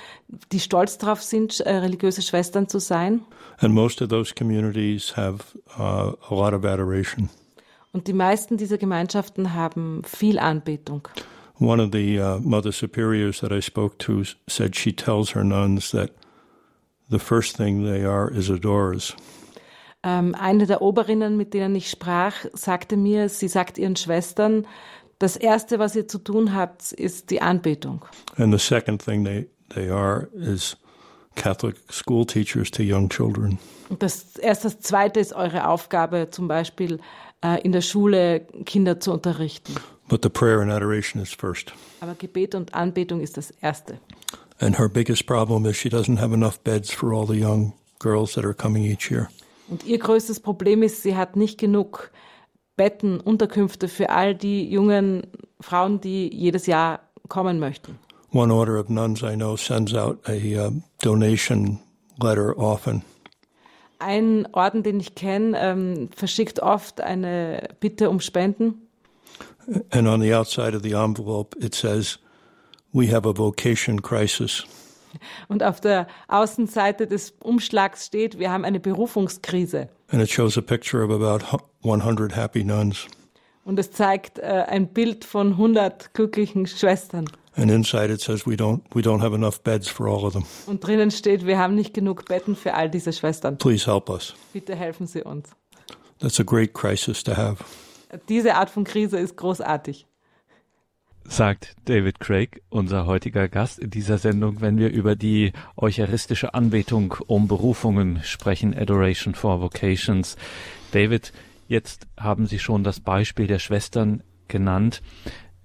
die 0.52 0.60
stolz 0.60 0.98
darauf 0.98 1.22
sind, 1.22 1.60
äh, 1.62 1.76
religiöse 1.76 2.22
Schwestern 2.22 2.68
zu 2.68 2.80
sein. 2.80 3.22
And 3.60 3.74
most 3.74 4.02
of 4.02 4.10
those 4.10 4.34
communities 4.36 5.16
have 5.16 5.44
uh, 5.80 6.14
a 6.30 6.36
lot 6.36 6.54
of 6.54 6.64
adoration. 6.64 7.30
Und 7.92 8.08
die 8.08 8.14
meisten 8.14 8.58
dieser 8.58 8.78
Gemeinschaften 8.78 9.54
haben 9.54 10.04
viel 10.04 10.38
Anbetung. 10.38 11.08
One 11.60 11.80
of 11.80 11.92
the 11.92 12.20
uh, 12.20 12.40
Mother 12.40 12.72
Superiors 12.72 13.40
that 13.42 13.52
I 13.52 13.62
spoke 13.62 13.98
to 14.00 14.24
said 14.48 14.76
she 14.76 14.92
tells 14.92 15.32
her 15.32 15.44
nuns 15.44 15.92
that 15.92 16.12
the 17.10 17.20
first 17.20 17.58
thing 17.58 17.84
they 17.84 18.06
are 18.06 18.30
is 18.30 18.50
adorers. 18.50 19.16
Ähm, 20.04 20.36
eine 20.36 20.68
der 20.68 20.82
Oberinnen, 20.82 21.36
mit 21.36 21.54
denen 21.54 21.76
ich 21.76 21.90
sprach, 21.90 22.46
sagte 22.54 22.96
mir, 22.96 23.30
sie 23.30 23.48
sagt 23.48 23.78
ihren 23.78 23.96
Schwestern, 23.96 24.68
das 25.20 25.36
erste, 25.36 25.80
was 25.80 25.96
ihr 25.96 26.08
zu 26.08 26.20
tun 26.20 26.54
habt, 26.54 26.92
ist 26.92 27.32
die 27.32 27.42
Anbetung. 27.42 28.06
And 28.38 28.54
the 28.54 28.60
second 28.60 29.04
thing 29.04 29.26
they, 29.26 29.48
they 29.74 29.90
are 29.90 30.30
is 30.34 30.78
Catholic 31.36 31.78
school 31.90 32.26
teachers 32.26 32.70
to 32.72 32.84
young 32.84 33.10
children. 33.10 33.58
Und 33.90 34.04
das 34.04 34.36
erst 34.38 34.66
das 34.66 34.80
zweite 34.80 35.20
ist 35.20 35.34
eure 35.34 35.68
Aufgabe, 35.68 36.28
zum 36.30 36.48
Beispiel 36.48 37.00
äh, 37.44 37.60
in 37.62 37.72
der 37.72 37.82
Schule 37.82 38.42
Kinder 38.66 39.00
zu 39.00 39.12
unterrichten. 39.12 39.74
But 40.10 40.22
the 40.24 40.30
prayer 40.30 40.62
and 40.62 40.72
adoration 40.72 41.22
is 41.22 41.34
first. 41.34 41.74
Aber 42.00 42.16
Gebet 42.16 42.56
und 42.56 42.74
Anbetung 42.74 43.22
ist 43.22 43.38
das 43.38 43.52
erste. 43.62 44.00
And 44.60 44.78
her 44.80 44.90
biggest 44.90 45.28
problem 45.28 45.66
is 45.66 45.76
she 45.76 45.90
doesn't 45.90 46.20
have 46.20 46.34
enough 46.34 46.60
beds 46.64 46.92
for 46.92 47.14
all 47.14 47.28
the 47.28 47.40
young 47.40 47.74
girls 48.00 48.34
that 48.34 48.46
are 48.46 48.54
coming 48.54 48.84
each 48.84 49.12
year. 49.12 49.30
Und 49.70 49.86
ihr 49.86 50.00
größtes 50.00 50.40
Problem 50.40 50.82
ist, 50.82 51.04
sie 51.04 51.16
hat 51.16 51.36
nicht 51.36 51.60
genug 51.60 52.12
Betten, 52.78 53.20
Unterkünfte 53.20 53.88
für 53.88 54.10
all 54.10 54.34
die 54.34 54.70
jungen 54.70 55.28
Frauen, 55.60 56.00
die 56.00 56.34
jedes 56.34 56.68
Jahr 56.68 57.02
kommen 57.28 57.60
möchten. 57.60 58.00
One 58.32 58.54
order 58.54 58.80
of 58.80 58.90
nuns 58.90 59.22
I 59.24 59.36
know 59.36 59.58
sends 59.58 59.94
out 59.94 60.20
a 60.28 60.34
uh, 60.34 60.72
donation 61.02 61.80
letter 62.22 62.58
often. 62.58 63.04
Ein 64.00 64.48
Orden, 64.54 64.84
den 64.84 65.00
ich 65.00 65.16
kenne, 65.16 65.58
ähm, 65.60 66.10
verschickt 66.16 66.62
oft 66.62 67.02
eine 67.02 67.70
Bitte 67.80 68.10
um 68.10 68.20
Spenden. 68.20 68.87
And 69.92 70.08
on 70.08 70.22
the 70.22 70.34
outside 70.34 70.76
of 70.76 70.82
the 70.82 70.94
envelope, 70.94 71.56
it 71.60 71.76
says, 71.76 72.20
We 72.94 73.12
have 73.14 73.28
a 73.28 73.34
vocation 73.34 74.02
crisis. 74.02 74.66
Und 75.48 75.64
auf 75.64 75.82
der 75.82 76.08
Außenseite 76.28 77.08
des 77.08 77.34
Umschlags 77.42 78.06
steht, 78.06 78.40
wir 78.40 78.52
haben 78.52 78.66
eine 78.66 78.80
Berufungskrise. 78.80 79.90
And 80.10 80.22
it 80.22 80.30
shows 80.30 80.58
a 80.58 80.62
picture 80.62 81.04
of 81.04 81.12
about 81.12 81.46
100 81.84 82.36
happy 82.36 82.64
nuns. 82.64 83.08
Und 83.66 83.78
es 83.80 83.92
zeigt 83.92 84.40
äh, 84.40 84.66
ein 84.68 84.88
Bild 84.88 85.26
von 85.26 85.54
100 85.54 86.14
glücklichen 86.14 86.68
Schwestern. 86.68 87.26
And 87.56 87.72
inside 87.72 88.14
it 88.14 88.22
says, 88.22 88.46
we 88.46 88.54
don't, 88.54 88.82
we 88.94 89.02
don't 89.02 89.22
have 89.22 89.36
enough 89.36 89.62
beds 89.64 89.90
for 89.90 90.08
all 90.08 90.24
of 90.24 90.34
them. 90.34 90.46
Und 90.68 90.86
drinnen 90.86 91.12
steht, 91.12 91.46
wir 91.46 91.58
haben 91.58 91.76
nicht 91.76 91.94
genug 91.94 92.26
Betten 92.26 92.56
für 92.56 92.76
all 92.76 92.90
diese 92.90 93.12
Schwestern. 93.12 93.58
Please 93.58 93.92
help 93.92 94.10
us. 94.10 94.36
Bitte 94.54 94.76
helfen 94.76 95.08
Sie 95.08 95.24
uns. 95.24 95.50
That's 96.20 96.40
a 96.40 96.44
great 96.44 96.74
crisis 96.74 97.24
to 97.24 97.36
have. 97.36 97.64
Diese 98.30 98.56
Art 98.56 98.70
von 98.70 98.84
Krise 98.84 99.18
ist 99.18 99.36
großartig. 99.38 100.08
sagt 101.30 101.76
David 101.86 102.22
Craig, 102.22 102.62
unser 102.70 103.06
heutiger 103.06 103.50
Gast 103.50 103.80
in 103.80 103.90
dieser 103.90 104.18
Sendung, 104.18 104.62
wenn 104.62 104.78
wir 104.78 104.90
über 104.90 105.16
die 105.16 105.52
eucharistische 105.76 106.54
Anbetung 106.54 107.16
um 107.28 107.50
Berufungen 107.50 108.22
sprechen, 108.24 108.74
Adoration 108.74 109.36
for 109.36 109.60
Vocations. 109.62 110.38
David, 110.92 111.34
jetzt 111.68 112.08
haben 112.18 112.46
Sie 112.46 112.60
schon 112.60 112.86
das 112.86 113.02
Beispiel 113.02 113.48
der 113.48 113.60
Schwestern 113.60 114.24
genannt. 114.48 115.02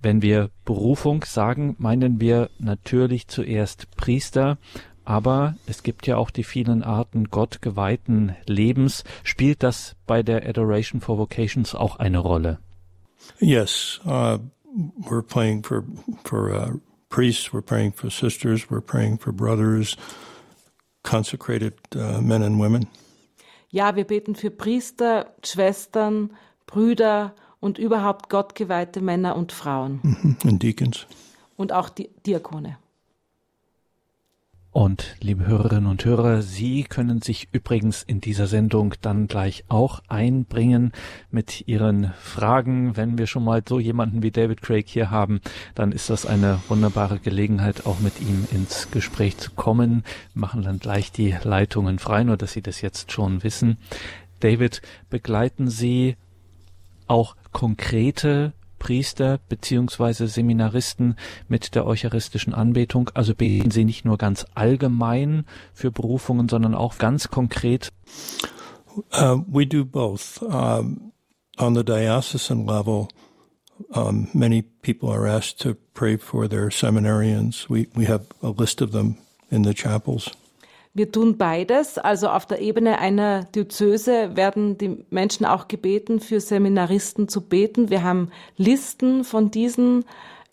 Wenn 0.00 0.20
wir 0.20 0.50
Berufung 0.64 1.25
sagen, 1.25 1.76
meinen 1.78 2.20
wir 2.20 2.50
natürlich 2.58 3.28
zuerst 3.28 3.94
Priester, 3.96 4.58
aber 5.04 5.56
es 5.66 5.82
gibt 5.82 6.06
ja 6.06 6.16
auch 6.16 6.30
die 6.30 6.44
vielen 6.44 6.82
Arten 6.82 7.30
Gott 7.30 7.62
geweihten 7.62 8.37
Lebens. 8.47 9.04
Spielt 9.25 9.62
das 9.62 9.97
bei 10.06 10.23
der 10.23 10.49
Adoration 10.49 11.00
for 11.00 11.18
Vocations 11.18 11.75
auch 11.75 11.97
eine 11.97 12.18
Rolle? 12.18 12.59
Yes, 13.38 14.00
uh, 14.04 14.38
we're 15.09 15.23
praying 15.23 15.62
for 15.64 15.85
for 16.25 16.50
uh, 16.50 16.78
priests, 17.09 17.52
we're 17.52 17.62
praying 17.62 17.92
for 17.92 18.11
sisters, 18.11 18.71
we're 18.71 18.80
praying 18.80 19.18
for 19.18 19.32
brothers, 19.32 19.97
consecrated 21.02 21.75
uh, 21.94 22.21
men 22.21 22.42
and 22.42 22.59
women. 22.59 22.87
Ja, 23.71 23.97
wir 23.97 24.04
beten 24.04 24.35
für 24.35 24.50
Priester, 24.50 25.35
Schwestern, 25.42 26.30
Brüder 26.66 27.35
und 27.59 27.78
überhaupt 27.78 28.28
gottgeweihte 28.28 29.00
Männer 29.00 29.37
und 29.37 29.52
Frauen. 29.52 30.00
Mm-hmm. 30.02 30.49
And 30.49 30.62
deacons. 30.62 31.06
Und 31.56 31.73
auch 31.73 31.88
die 31.88 32.11
Diakone. 32.26 32.76
Und 34.73 35.17
liebe 35.21 35.47
Hörerinnen 35.47 35.85
und 35.85 36.02
Hörer, 36.07 36.41
Sie 36.41 36.85
können 36.85 37.21
sich 37.21 37.47
übrigens 37.52 38.02
in 38.02 38.23
dieser 38.23 38.47
Sendung 38.47 38.95
dann 39.02 39.26
gleich 39.26 39.64
auch 39.69 40.02
einbringen 40.09 40.93
mit 41.31 41.69
Ihren 41.69 42.14
Fragen. 42.19 42.97
Wenn 42.97 43.19
wir 43.19 43.26
schon 43.26 43.45
mal 43.45 43.62
so 43.69 43.79
jemanden 43.79 44.23
wie 44.23 44.31
David 44.31 44.62
Craig 44.62 44.88
hier 44.88 45.11
haben, 45.11 45.43
dann 45.75 45.93
ist 45.93 46.09
das 46.09 46.25
eine 46.25 46.59
wunderbare 46.69 47.19
Gelegenheit, 47.19 47.85
auch 47.85 48.00
mit 48.00 48.23
ihm 48.23 48.49
ins 48.50 48.91
Gespräch 48.91 49.37
zu 49.37 49.50
kommen. 49.50 50.05
Wir 50.33 50.41
machen 50.41 50.62
dann 50.62 50.79
gleich 50.79 51.12
die 51.12 51.37
Leitungen 51.43 51.99
frei, 51.99 52.25
nur 52.25 52.38
dass 52.38 52.55
Sie 52.55 52.62
das 52.62 52.81
jetzt 52.81 53.12
schon 53.12 53.43
wissen. 53.43 53.76
David, 54.41 54.81
begleiten 55.11 55.69
Sie 55.69 56.17
auch 57.09 57.37
konkrete 57.52 58.55
Priester 58.83 59.39
beziehungsweise 59.49 60.27
Seminaristen 60.27 61.15
mit 61.47 61.77
der 61.77 61.87
eucharistischen 61.87 62.53
Anbetung? 62.53 63.11
Also 63.15 63.33
beten 63.33 63.71
Sie 63.71 63.85
nicht 63.85 64.05
nur 64.05 64.19
ganz 64.19 64.45
allgemein 64.57 65.45
für 65.73 65.93
Berufungen, 65.93 66.49
sondern 66.49 66.75
auch 66.75 66.99
ganz 66.99 67.29
konkret? 67.29 67.93
Uh, 69.12 69.39
we 69.47 69.65
do 69.65 69.85
both. 69.85 70.43
Um, 70.43 71.12
on 71.59 71.77
the 71.77 71.85
diocesan 71.85 72.67
level, 72.67 73.07
um, 73.95 74.27
many 74.35 74.62
people 74.62 75.09
are 75.12 75.29
asked 75.29 75.61
to 75.61 75.77
pray 75.95 76.19
for 76.19 76.49
their 76.49 76.69
seminarians. 76.71 77.71
We, 77.71 77.87
we 77.95 78.07
have 78.07 78.27
a 78.43 78.49
list 78.49 78.83
of 78.83 78.91
them 78.91 79.17
in 79.49 79.62
the 79.62 79.75
chapels. 79.75 80.29
Wir 80.94 81.11
tun 81.11 81.38
beides. 81.38 81.96
Also 81.96 82.28
auf 82.28 82.44
der 82.44 82.61
Ebene 82.61 82.99
einer 82.99 83.44
Diözese 83.44 84.37
werden 84.37 84.76
die 84.76 85.04
Menschen 85.08 85.46
auch 85.46 85.66
gebeten, 85.66 86.20
für 86.20 86.40
Seminaristen 86.40 87.28
zu 87.28 87.40
beten. 87.40 87.88
Wir 87.88 88.02
haben 88.02 88.30
Listen 88.58 89.25
von 89.25 89.50
diesen 89.50 90.04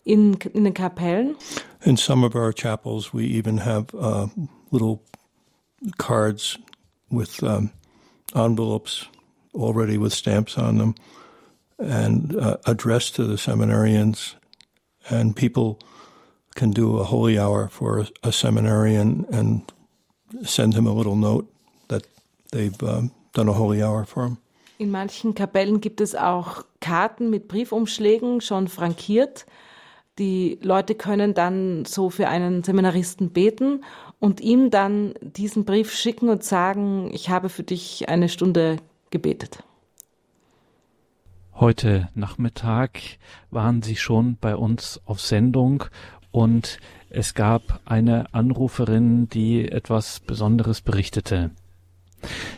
in, 0.02 0.34
in 0.54 0.64
den 0.64 0.72
Kapellen. 0.72 1.36
In 1.82 1.96
some 1.96 2.24
of 2.24 2.34
our 2.34 2.52
chapels, 2.54 3.12
we 3.12 3.24
even 3.24 3.58
have 3.58 3.94
uh, 3.94 4.28
little 4.70 5.02
cards 5.98 6.58
with 7.10 7.42
um, 7.42 7.70
envelopes 8.34 9.06
already 9.54 9.98
with 9.98 10.12
stamps 10.12 10.56
on 10.56 10.78
them 10.78 10.94
and 11.78 12.36
uh, 12.36 12.56
addressed 12.66 13.16
to 13.16 13.24
the 13.24 13.36
seminarians. 13.36 14.36
And 15.08 15.34
people 15.34 15.78
can 16.54 16.70
do 16.70 16.98
a 16.98 17.04
holy 17.04 17.38
hour 17.38 17.68
for 17.68 18.06
a, 18.22 18.32
seminarian 18.32 19.26
and 19.32 19.70
send 20.42 20.74
him 20.74 20.86
a 20.86 20.92
little 20.92 21.16
note 21.16 21.46
that 21.88 22.04
they've 22.52 22.82
um, 22.82 23.10
done 23.32 23.48
a 23.48 23.52
holy 23.52 23.82
hour 23.82 24.04
for 24.04 24.24
him. 24.24 24.38
In 24.78 24.90
manchen 24.90 25.34
Kapellen 25.34 25.80
gibt 25.80 26.00
es 26.00 26.14
auch 26.14 26.64
Karten 26.80 27.28
mit 27.28 27.48
Briefumschlägen 27.48 28.40
schon 28.40 28.66
frankiert. 28.68 29.44
Die 30.18 30.58
Leute 30.62 30.94
können 30.94 31.34
dann 31.34 31.84
so 31.84 32.08
für 32.08 32.28
einen 32.28 32.62
Seminaristen 32.62 33.30
beten 33.30 33.84
und 34.18 34.40
ihm 34.40 34.70
dann 34.70 35.14
diesen 35.20 35.64
Brief 35.64 35.92
schicken 35.92 36.28
und 36.28 36.44
sagen, 36.44 37.10
ich 37.12 37.28
habe 37.28 37.48
für 37.48 37.62
dich 37.62 38.08
eine 38.08 38.28
Stunde 38.28 38.76
gebetet. 39.10 39.62
Heute 41.54 42.08
Nachmittag 42.14 43.00
waren 43.50 43.82
Sie 43.82 43.96
schon 43.96 44.36
bei 44.40 44.56
uns 44.56 45.00
auf 45.04 45.20
Sendung 45.20 45.84
und 46.30 46.78
es 47.10 47.34
gab 47.34 47.80
eine 47.84 48.32
Anruferin, 48.32 49.28
die 49.28 49.70
etwas 49.70 50.20
Besonderes 50.20 50.80
berichtete. 50.80 51.50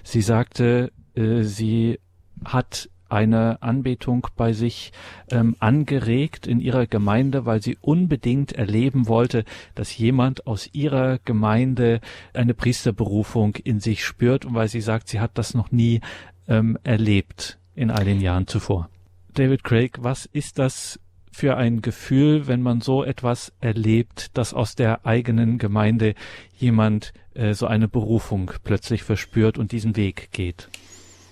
Sie 0.03 0.23
sagte, 0.23 0.93
äh, 1.15 1.43
sie 1.43 1.99
hat 2.45 2.89
eine 3.09 3.63
Anbetung 3.63 4.27
bei 4.37 4.55
sich 4.55 4.93
ähm, 5.31 5.55
angeregt 5.59 6.47
in 6.47 6.61
ihrer 6.61 6.87
Gemeinde, 6.87 7.45
weil 7.45 7.61
sie 7.61 7.77
unbedingt 7.81 8.53
erleben 8.53 9.07
wollte, 9.07 9.45
dass 9.75 9.97
jemand 9.99 10.47
aus 10.47 10.71
ihrer 10.73 11.19
Gemeinde 11.19 12.01
eine 12.33 12.55
Priesterberufung 12.55 13.57
in 13.57 13.81
sich 13.81 14.05
spürt 14.05 14.47
und 14.47 14.55
weil 14.55 14.69
sie 14.69 14.81
sagt, 14.81 15.09
sie 15.09 15.21
hat 15.21 15.37
das 15.37 15.53
noch 15.53 15.71
nie 15.71 16.01
ähm, 16.49 16.79
erlebt 16.85 17.59
in 17.75 17.91
all 17.91 18.05
den 18.05 18.21
Jahren 18.21 18.47
zuvor. 18.47 18.89
David 19.35 19.63
Craig, 19.63 19.99
was 20.01 20.27
ist 20.27 20.59
das 20.59 20.99
für 21.33 21.57
ein 21.57 21.83
Gefühl, 21.83 22.47
wenn 22.47 22.63
man 22.63 22.81
so 22.81 23.03
etwas 23.03 23.53
erlebt, 23.61 24.37
dass 24.37 24.55
aus 24.55 24.75
der 24.75 25.07
eigenen 25.07 25.59
Gemeinde 25.59 26.15
jemand 26.57 27.13
äh, 27.35 27.55
so 27.55 27.67
eine 27.67 27.89
Berufung 27.89 28.53
plötzlich 28.63 29.03
verspürt 29.03 29.59
und 29.59 29.73
diesen 29.73 29.97
Weg 29.97 30.31
geht? 30.33 30.69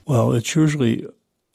Well, 0.07 0.37
it's 0.37 0.57
usually 0.57 1.07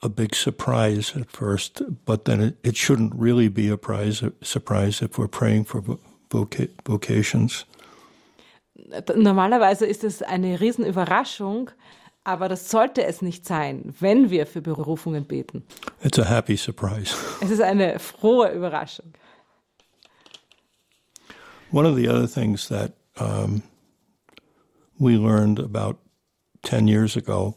a 0.02 0.08
big 0.08 0.36
surprise 0.36 1.20
at 1.20 1.30
first, 1.32 1.84
but 2.06 2.26
then 2.26 2.42
it, 2.42 2.56
it 2.64 2.78
shouldn't 2.78 3.14
really 3.20 3.50
be 3.50 3.72
a 3.72 3.78
prize, 3.78 4.24
a 4.24 4.32
surprise 4.44 5.04
if 5.04 5.18
we're 5.18 5.28
praying 5.28 5.66
for 5.66 5.82
voca 6.30 6.68
vocations. 6.86 7.66
Normalerweise 9.16 9.86
ist 9.86 10.04
es 10.04 10.22
eine 10.22 10.60
Riesenüberraschung, 10.60 11.72
aber 12.26 12.50
das 12.50 12.70
sollte 12.70 13.06
es 13.06 13.22
nicht 13.22 13.46
sein, 13.46 13.94
wenn 14.00 14.30
wir 14.30 14.46
für 14.48 14.62
Berufungen 14.62 15.26
beten. 15.26 15.64
It's 16.04 16.20
a 16.20 16.26
happy 16.26 16.58
surprise. 16.58 17.16
Es 17.42 17.52
ist 17.52 17.62
eine 17.62 18.00
frohe 18.00 18.52
Überraschung. 18.52 19.14
One 21.72 21.88
of 21.88 21.96
the 21.96 22.10
other 22.10 22.28
things 22.28 22.68
that 22.68 22.94
um, 23.20 23.62
we 25.00 25.18
learned 25.18 25.60
about 25.60 25.98
10 26.64 26.88
years 26.88 27.16
ago 27.16 27.54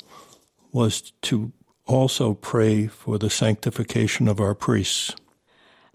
was 0.73 1.13
to 1.23 1.51
also 1.87 2.35
pray 2.35 2.89
for 2.89 3.19
the 3.19 3.31
sanctification 3.31 4.29
of 4.29 4.39
our 4.39 4.55
priests. 4.55 5.15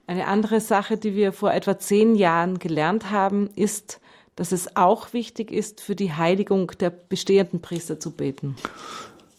Eine 0.07 0.27
andere 0.27 0.59
Sache, 0.59 0.97
die 0.97 1.15
wir 1.15 1.31
vor 1.31 1.53
etwa 1.53 1.77
zehn 1.77 2.15
Jahren 2.15 2.59
gelernt 2.59 3.11
haben, 3.11 3.49
ist, 3.55 4.01
dass 4.35 4.51
es 4.51 4.75
auch 4.75 5.13
wichtig 5.13 5.51
ist, 5.51 5.81
für 5.81 5.95
die 5.95 6.13
Heiligung 6.13 6.71
der 6.79 6.89
bestehenden 6.89 7.61
Priester 7.61 7.99
zu 7.99 8.11
beten. 8.11 8.55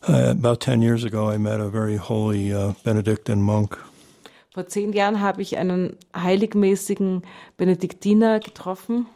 Uh, 0.07 0.31
about 0.31 0.57
10 0.61 0.83
years 0.83 1.05
ago, 1.05 1.31
I 1.31 1.39
met 1.39 1.61
a 1.61 1.71
very 1.71 1.97
holy 1.97 2.55
uh, 2.55 2.75
Benedictine 2.85 3.41
monk. 3.41 3.79
Vor 4.55 4.69
zehn 4.69 4.93
Jahren 4.93 5.21
habe 5.21 5.43
ich 5.43 5.57
einen 5.59 5.97
heiligmäßigen 6.15 7.23
Benediktiner 7.57 8.39
getroffen. 8.39 9.07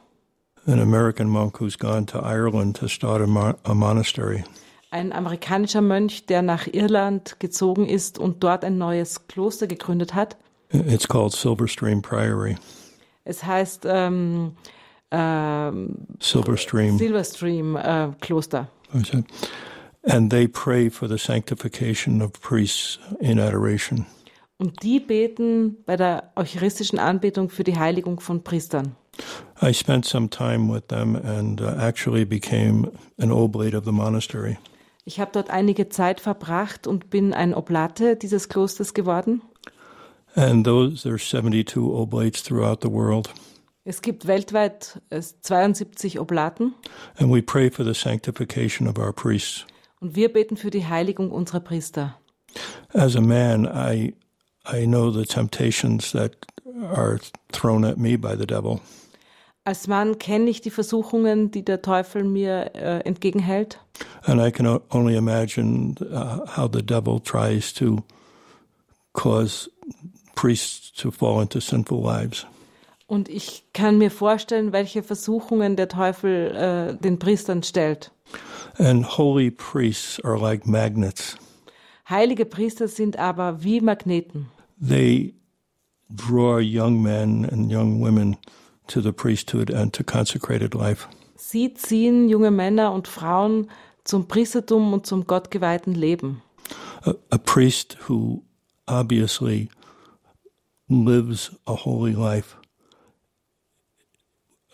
An 0.66 0.80
American 0.80 1.28
monk 1.28 1.60
who's 1.60 1.78
gone 1.78 2.06
to 2.06 2.18
Ireland 2.18 2.76
to 2.78 2.88
start 2.88 3.22
a, 3.22 3.54
a 3.62 3.74
monastery. 3.74 4.42
Ein 4.90 5.12
amerikanischer 5.12 5.80
Mönch, 5.80 6.26
der 6.26 6.42
nach 6.42 6.66
Irland 6.66 7.38
gezogen 7.38 7.86
ist 7.86 8.18
und 8.18 8.42
dort 8.42 8.64
ein 8.64 8.78
neues 8.78 9.28
Kloster 9.28 9.68
gegründet 9.68 10.14
hat. 10.14 10.36
It's 10.72 11.06
called 11.06 11.32
Silverstream 11.32 12.02
Priory. 12.02 12.56
Es 13.24 13.44
heißt 13.44 13.84
ähm, 13.84 13.92
ähm, 13.92 14.56
Silverstream. 15.10 16.98
Silverstream 16.98 17.76
äh, 17.76 18.10
Kloster. 18.20 18.68
And 20.04 20.30
they 20.30 20.46
pray 20.48 20.90
for 20.90 21.08
the 21.08 21.18
sanctification 21.18 22.22
of 22.22 22.32
priests 22.40 22.98
in 23.20 23.38
adoration. 23.38 24.06
Und 24.58 24.82
die 24.82 24.98
beten 24.98 25.76
bei 25.86 25.96
der 25.96 26.32
eucharistischen 26.34 26.98
Anbetung 26.98 27.48
für 27.48 27.62
die 27.62 27.78
Heiligung 27.78 28.18
von 28.18 28.42
Priestern. 28.42 28.96
I 29.60 29.72
spent 29.72 30.04
some 30.04 30.28
time 30.28 30.72
with 30.72 30.88
them 30.88 31.16
and 31.16 31.60
uh, 31.60 31.76
actually 31.78 32.24
became 32.24 32.90
an 33.18 33.30
oblate 33.30 33.76
of 33.76 33.84
the 33.84 33.92
monastery. 33.92 34.58
Ich 35.04 35.20
habe 35.20 35.30
dort 35.32 35.50
einige 35.50 35.88
Zeit 35.88 36.20
verbracht 36.20 36.86
und 36.86 37.08
bin 37.08 37.32
ein 37.32 37.54
Oblate 37.54 38.16
dieses 38.16 38.48
Klosters 38.48 38.94
geworden. 38.94 39.42
And 40.34 40.64
those 40.64 41.02
there's 41.02 41.28
72 41.28 41.78
oblates 41.78 42.42
throughout 42.42 42.80
the 42.82 42.90
world. 42.90 43.30
Es 43.84 44.02
gibt 44.02 44.26
weltweit 44.26 45.00
72 45.10 46.20
Oblaten. 46.20 46.74
And 47.18 47.32
we 47.32 47.42
pray 47.42 47.70
for 47.70 47.84
the 47.84 47.94
sanctification 47.94 48.86
of 48.86 48.98
our 48.98 49.12
priests. 49.12 49.66
Und 50.00 50.14
wir 50.14 50.32
beten 50.32 50.56
für 50.56 50.70
die 50.70 50.86
Heiligung 50.86 51.30
unserer 51.30 51.60
Priester. 51.60 52.18
As 52.92 53.16
a 53.16 53.20
man, 53.20 53.64
I 53.64 54.14
I 54.70 54.84
know 54.86 55.10
the 55.10 55.24
temptations 55.24 56.12
that 56.12 56.32
are 56.94 57.18
thrown 57.52 57.84
at 57.84 57.98
me 57.98 58.16
by 58.16 58.36
the 58.36 58.46
devil. 58.46 58.80
Als 59.64 59.86
Mann 59.86 60.18
kenne 60.18 60.48
ich 60.48 60.62
die 60.62 60.70
Versuchungen, 60.70 61.50
die 61.50 61.62
der 61.62 61.82
Teufel 61.82 62.24
mir 62.24 62.74
äh, 62.74 63.00
entgegenhält. 63.00 63.78
And 64.22 64.40
I 64.40 64.50
can 64.50 64.80
only 64.90 65.16
imagine 65.16 65.94
uh, 66.00 66.46
how 66.46 66.70
the 66.72 66.82
devil 66.82 67.20
tries 67.20 67.72
to 67.74 68.02
cause 69.12 69.70
priests 70.34 70.92
to 71.02 71.10
fall 71.10 71.42
into 71.42 71.60
sinful 71.60 72.00
lives. 72.02 72.46
Und 73.08 73.30
ich 73.30 73.64
kann 73.72 73.96
mir 73.96 74.10
vorstellen, 74.10 74.72
welche 74.72 75.02
Versuchungen 75.02 75.76
der 75.76 75.88
Teufel 75.88 76.54
äh, 76.54 77.02
den 77.02 77.18
Priestern 77.18 77.62
stellt. 77.62 78.12
And 78.76 79.18
holy 79.18 79.50
priests 79.50 80.22
are 80.24 80.38
like 80.38 80.66
magnets. 80.66 81.36
Heilige 82.08 82.44
Priester 82.44 82.86
sind 82.86 83.18
aber 83.18 83.64
wie 83.64 83.80
Magneten. 83.80 84.48
They 84.80 85.34
draw 86.10 86.60
young 86.60 87.02
men 87.02 87.48
and 87.50 87.72
young 87.72 88.00
women 88.00 88.36
to 88.88 89.00
the 89.00 89.12
priesthood 89.12 89.72
and 89.72 89.92
to 89.94 90.04
consecrated 90.04 90.74
life. 90.74 91.08
Sie 91.36 91.72
ziehen 91.72 92.28
junge 92.28 92.50
Männer 92.50 92.92
und 92.92 93.08
Frauen 93.08 93.70
zum 94.04 94.28
Priestertum 94.28 94.92
und 94.92 95.06
zum 95.06 95.26
gottgeweihten 95.26 95.94
Leben. 95.94 96.42
A, 97.04 97.14
a 97.30 97.38
priest 97.38 97.96
who 98.06 98.42
obviously 98.86 99.70
lives 100.88 101.56
a 101.66 101.74
holy 101.74 102.12
life, 102.12 102.56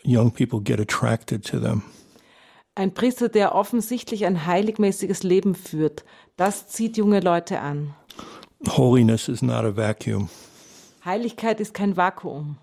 young 0.05 0.31
people 0.31 0.61
get 0.61 0.81
attracted 0.81 1.45
to 1.45 1.59
them. 1.59 1.83
Ein 2.77 2.93
Priester, 2.93 3.29
der 3.29 3.55
offensichtlich 3.55 4.27
ein 4.27 4.47
heiligmäßiges 4.47 5.23
Leben 5.23 5.55
führt, 5.55 6.05
das 6.37 6.67
zieht 6.69 6.97
junge 6.97 7.21
Leute 7.21 7.61
an. 7.61 7.95
Holiness 8.67 9.29
is 9.29 9.43
not 9.43 9.64
a 9.64 9.77
vacuum. 9.77 10.29
Heiligkeit 11.05 11.61
ist 11.61 11.75
kein 11.75 11.97
Vakuum. 11.97 12.57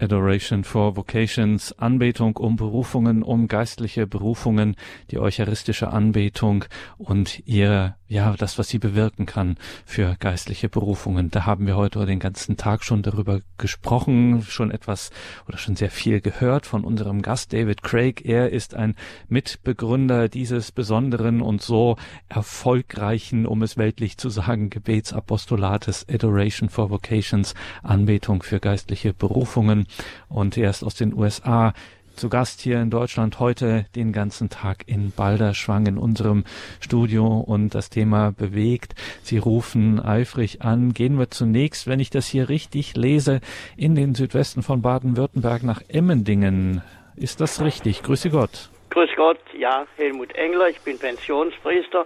Adoration 0.00 0.64
for 0.64 0.96
Vocations, 0.96 1.72
Anbetung 1.78 2.36
um 2.36 2.56
Berufungen, 2.56 3.22
um 3.22 3.48
geistliche 3.48 4.06
Berufungen, 4.06 4.76
die 5.10 5.18
eucharistische 5.18 5.88
Anbetung 5.92 6.64
und 6.96 7.42
ihr, 7.46 7.97
ja, 8.08 8.34
das, 8.38 8.58
was 8.58 8.68
sie 8.68 8.78
bewirken 8.78 9.26
kann 9.26 9.56
für 9.84 10.16
geistliche 10.18 10.70
Berufungen. 10.70 11.30
Da 11.30 11.44
haben 11.44 11.66
wir 11.66 11.76
heute 11.76 12.04
den 12.06 12.18
ganzen 12.18 12.56
Tag 12.56 12.82
schon 12.82 13.02
darüber 13.02 13.42
gesprochen, 13.58 14.42
schon 14.42 14.70
etwas 14.70 15.10
oder 15.46 15.58
schon 15.58 15.76
sehr 15.76 15.90
viel 15.90 16.22
gehört 16.22 16.64
von 16.64 16.84
unserem 16.84 17.20
Gast 17.20 17.52
David 17.52 17.82
Craig. 17.82 18.24
Er 18.24 18.50
ist 18.50 18.74
ein 18.74 18.94
Mitbegründer 19.28 20.28
dieses 20.30 20.72
besonderen 20.72 21.42
und 21.42 21.60
so 21.60 21.96
erfolgreichen, 22.30 23.46
um 23.46 23.62
es 23.62 23.76
weltlich 23.76 24.16
zu 24.16 24.30
sagen, 24.30 24.70
Gebetsapostolates 24.70 26.06
Adoration 26.08 26.70
for 26.70 26.88
Vocations, 26.88 27.54
Anbetung 27.82 28.42
für 28.42 28.58
geistliche 28.58 29.12
Berufungen 29.12 29.86
und 30.28 30.56
er 30.56 30.70
ist 30.70 30.82
aus 30.82 30.94
den 30.94 31.12
USA 31.12 31.74
zu 32.18 32.28
Gast 32.28 32.60
hier 32.60 32.80
in 32.80 32.90
Deutschland 32.90 33.38
heute 33.38 33.86
den 33.94 34.12
ganzen 34.12 34.50
Tag 34.50 34.78
in 34.88 35.12
Balderschwang 35.12 35.86
in 35.86 35.98
unserem 35.98 36.42
Studio 36.80 37.38
und 37.38 37.76
das 37.76 37.90
Thema 37.90 38.32
bewegt. 38.32 38.96
Sie 39.22 39.38
rufen 39.38 40.00
eifrig 40.00 40.62
an. 40.62 40.92
Gehen 40.92 41.16
wir 41.16 41.30
zunächst, 41.30 41.86
wenn 41.86 42.00
ich 42.00 42.10
das 42.10 42.26
hier 42.26 42.48
richtig 42.48 42.96
lese, 42.96 43.40
in 43.76 43.94
den 43.94 44.16
Südwesten 44.16 44.62
von 44.62 44.82
Baden-Württemberg 44.82 45.62
nach 45.62 45.80
Emmendingen. 45.88 46.82
Ist 47.14 47.40
das 47.40 47.62
richtig? 47.62 48.02
Grüße 48.02 48.30
Gott. 48.30 48.68
Grüß 48.90 49.10
Gott, 49.14 49.38
ja, 49.56 49.86
Helmut 49.96 50.34
Engler, 50.34 50.70
ich 50.70 50.80
bin 50.80 50.98
Pensionspriester 50.98 52.04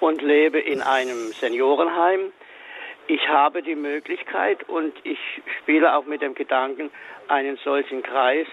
und 0.00 0.20
lebe 0.20 0.58
in 0.58 0.82
einem 0.82 1.32
Seniorenheim. 1.32 2.20
Ich 3.08 3.26
habe 3.28 3.62
die 3.62 3.76
Möglichkeit 3.76 4.68
und 4.68 4.92
ich 5.04 5.18
spiele 5.60 5.96
auch 5.96 6.04
mit 6.04 6.20
dem 6.20 6.34
Gedanken, 6.34 6.90
einen 7.28 7.56
solchen 7.64 8.02
Kreis 8.02 8.46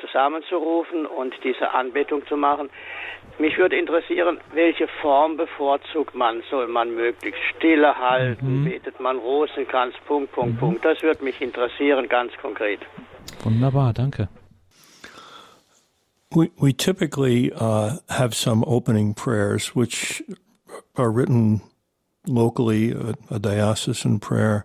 zusammenzurufen 0.00 1.06
und 1.06 1.34
diese 1.44 1.72
Anbetung 1.72 2.26
zu 2.26 2.36
machen. 2.36 2.70
Mich 3.38 3.56
würde 3.56 3.78
interessieren, 3.78 4.38
welche 4.52 4.88
Form 5.00 5.36
bevorzugt 5.36 6.14
man? 6.14 6.42
Soll 6.50 6.68
man 6.68 6.94
möglichst 6.94 7.40
stille 7.56 7.96
halten? 7.96 8.60
Mhm. 8.60 8.64
Betet 8.64 9.00
man 9.00 9.18
Rosenkranz? 9.18 9.94
Punkt, 10.06 10.32
Punkt, 10.32 10.54
mhm. 10.54 10.58
Punkt. 10.58 10.84
Das 10.84 11.02
würde 11.02 11.24
mich 11.24 11.40
interessieren, 11.40 12.08
ganz 12.08 12.32
konkret. 12.40 12.80
Wunderbar, 13.44 13.92
danke. 13.92 14.28
We, 16.32 16.50
we 16.60 16.72
typically 16.72 17.52
uh, 17.52 17.96
have 18.08 18.34
some 18.34 18.62
opening 18.66 19.14
prayers 19.14 19.74
which 19.74 20.22
are 20.96 21.10
written 21.10 21.60
locally, 22.26 22.92
a, 22.92 23.14
a 23.30 23.38
diocesan 23.38 24.20
prayer, 24.20 24.64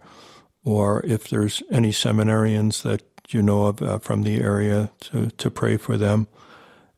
or 0.63 1.04
if 1.06 1.28
there's 1.30 1.63
any 1.71 1.91
seminarians 1.91 2.84
that 2.84 3.02
you 3.33 3.41
know 3.41 3.65
of 3.65 3.81
uh, 3.81 3.99
from 3.99 4.23
the 4.23 4.41
area 4.41 4.91
to, 4.99 5.29
to 5.31 5.49
pray 5.49 5.77
for 5.77 5.97
them. 5.97 6.27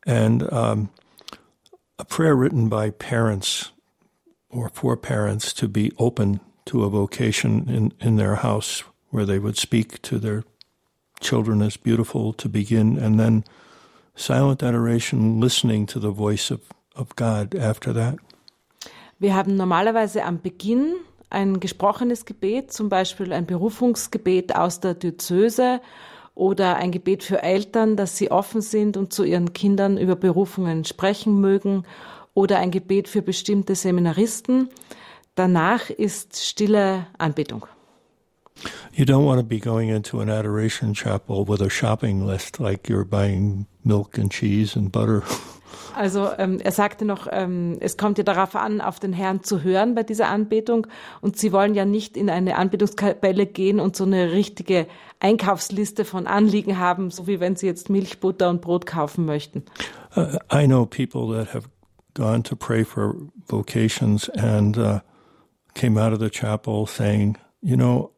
And 0.06 0.52
um, 0.52 0.90
a 2.00 2.06
prayer 2.06 2.36
written 2.36 2.70
by 2.70 2.92
parents 2.92 3.72
or 4.50 4.70
for 4.70 4.96
parents 4.96 5.54
to 5.54 5.68
be 5.68 5.92
open 5.98 6.40
to 6.66 6.84
a 6.84 6.90
vocation 6.90 7.70
in, 7.70 7.94
in 8.00 8.16
their 8.18 8.36
house 8.36 8.84
where 9.10 9.26
they 9.26 9.40
would 9.40 9.58
speak 9.58 10.02
to 10.04 10.20
their 10.20 10.44
children 11.20 11.62
as 11.62 11.78
beautiful 11.78 12.34
to 12.34 12.48
begin, 12.50 12.98
and 12.98 13.20
then 13.20 13.44
silent 14.16 14.62
adoration, 14.62 15.40
listening 15.40 15.86
to 15.88 16.00
the 16.00 16.12
voice 16.12 16.52
of, 16.52 16.62
of 16.96 17.16
God 17.16 17.56
after 17.56 17.94
that. 17.94 18.20
Wir 19.20 19.34
haben 19.34 19.58
normalerweise 19.58 20.24
am 20.24 20.40
Beginn 20.42 20.96
ein 21.30 21.60
gesprochenes 21.60 22.26
Gebet, 22.26 22.72
zum 22.72 22.90
Beispiel 22.90 23.34
ein 23.34 23.46
Berufungsgebet 23.46 24.56
aus 24.56 24.80
der 24.80 24.94
Diözese 24.94 25.82
oder 26.38 26.76
ein 26.76 26.92
Gebet 26.92 27.24
für 27.24 27.42
Eltern, 27.42 27.96
dass 27.96 28.16
sie 28.16 28.30
offen 28.32 28.62
sind 28.62 28.96
und 28.96 29.12
zu 29.12 29.24
ihren 29.24 29.54
Kindern 29.54 29.98
über 29.98 30.16
Berufungen 30.16 30.86
sprechen 30.86 31.42
mögen 31.42 31.84
oder 32.34 32.60
ein 32.60 32.72
Gebet 32.72 33.08
für 33.08 33.24
bestimmte 33.24 33.76
Seminaristen. 33.76 34.70
Danach 35.36 35.90
ist 35.90 36.38
stille 36.38 37.08
Anbetung. 37.18 37.66
You 38.94 39.06
don't 39.06 39.26
want 39.26 39.40
to 39.40 39.46
be 39.46 39.60
going 39.60 39.90
into 39.90 40.20
an 40.20 40.30
adoration 40.30 40.94
chapel 40.94 41.48
with 41.48 41.62
a 41.62 41.70
shopping 41.70 42.26
list 42.26 42.60
like 42.60 42.88
you're 42.90 43.06
buying 43.06 43.68
milk 43.84 44.18
and 44.18 44.32
cheese 44.32 44.76
and 44.76 44.92
butter. 44.92 45.24
Also 45.98 46.30
ähm, 46.38 46.60
er 46.60 46.72
sagte 46.72 47.06
noch, 47.06 47.28
ähm, 47.32 47.78
es 47.80 47.98
kommt 47.98 48.18
ja 48.18 48.24
darauf 48.24 48.56
an, 48.56 48.82
auf 48.82 49.00
den 49.00 49.14
Herrn 49.14 49.44
zu 49.44 49.64
hören 49.64 49.96
bei 49.96 50.04
dieser 50.04 50.30
Anbetung. 50.30 50.88
Und 51.22 51.38
Sie 51.38 51.52
wollen 51.52 51.74
ja 51.74 51.86
nicht 51.86 52.16
in 52.16 52.30
eine 52.30 52.56
Anbetungskapelle 52.58 53.46
gehen 53.48 53.80
und 53.80 53.96
so 53.96 54.06
eine 54.06 54.32
richtige 54.32 54.88
Einkaufsliste 55.20 56.06
von 56.06 56.28
Anliegen 56.28 56.78
haben, 56.78 57.10
so 57.10 57.28
wie 57.28 57.40
wenn 57.40 57.56
Sie 57.56 57.66
jetzt 57.66 57.90
Milch, 57.90 58.20
Butter 58.20 58.50
und 58.50 58.62
Brot 58.62 58.86
kaufen 58.86 59.26
möchten. 59.26 59.64
Uh, 60.16 60.38
I 60.54 60.66
know 60.66 60.86
people 60.86 61.36
that 61.36 61.54
have 61.54 61.68
gone 62.14 62.44
to 62.44 62.56
pray 62.56 62.84
for 62.84 63.16
vocations 63.48 64.30
and 64.30 64.78
uh, 64.78 65.00
came 65.74 66.00
out 66.00 66.14
of 66.14 66.20
the 66.20 66.30
chapel 66.30 66.86
saying, 66.86 67.38
you 67.62 67.76
know, 67.76 68.12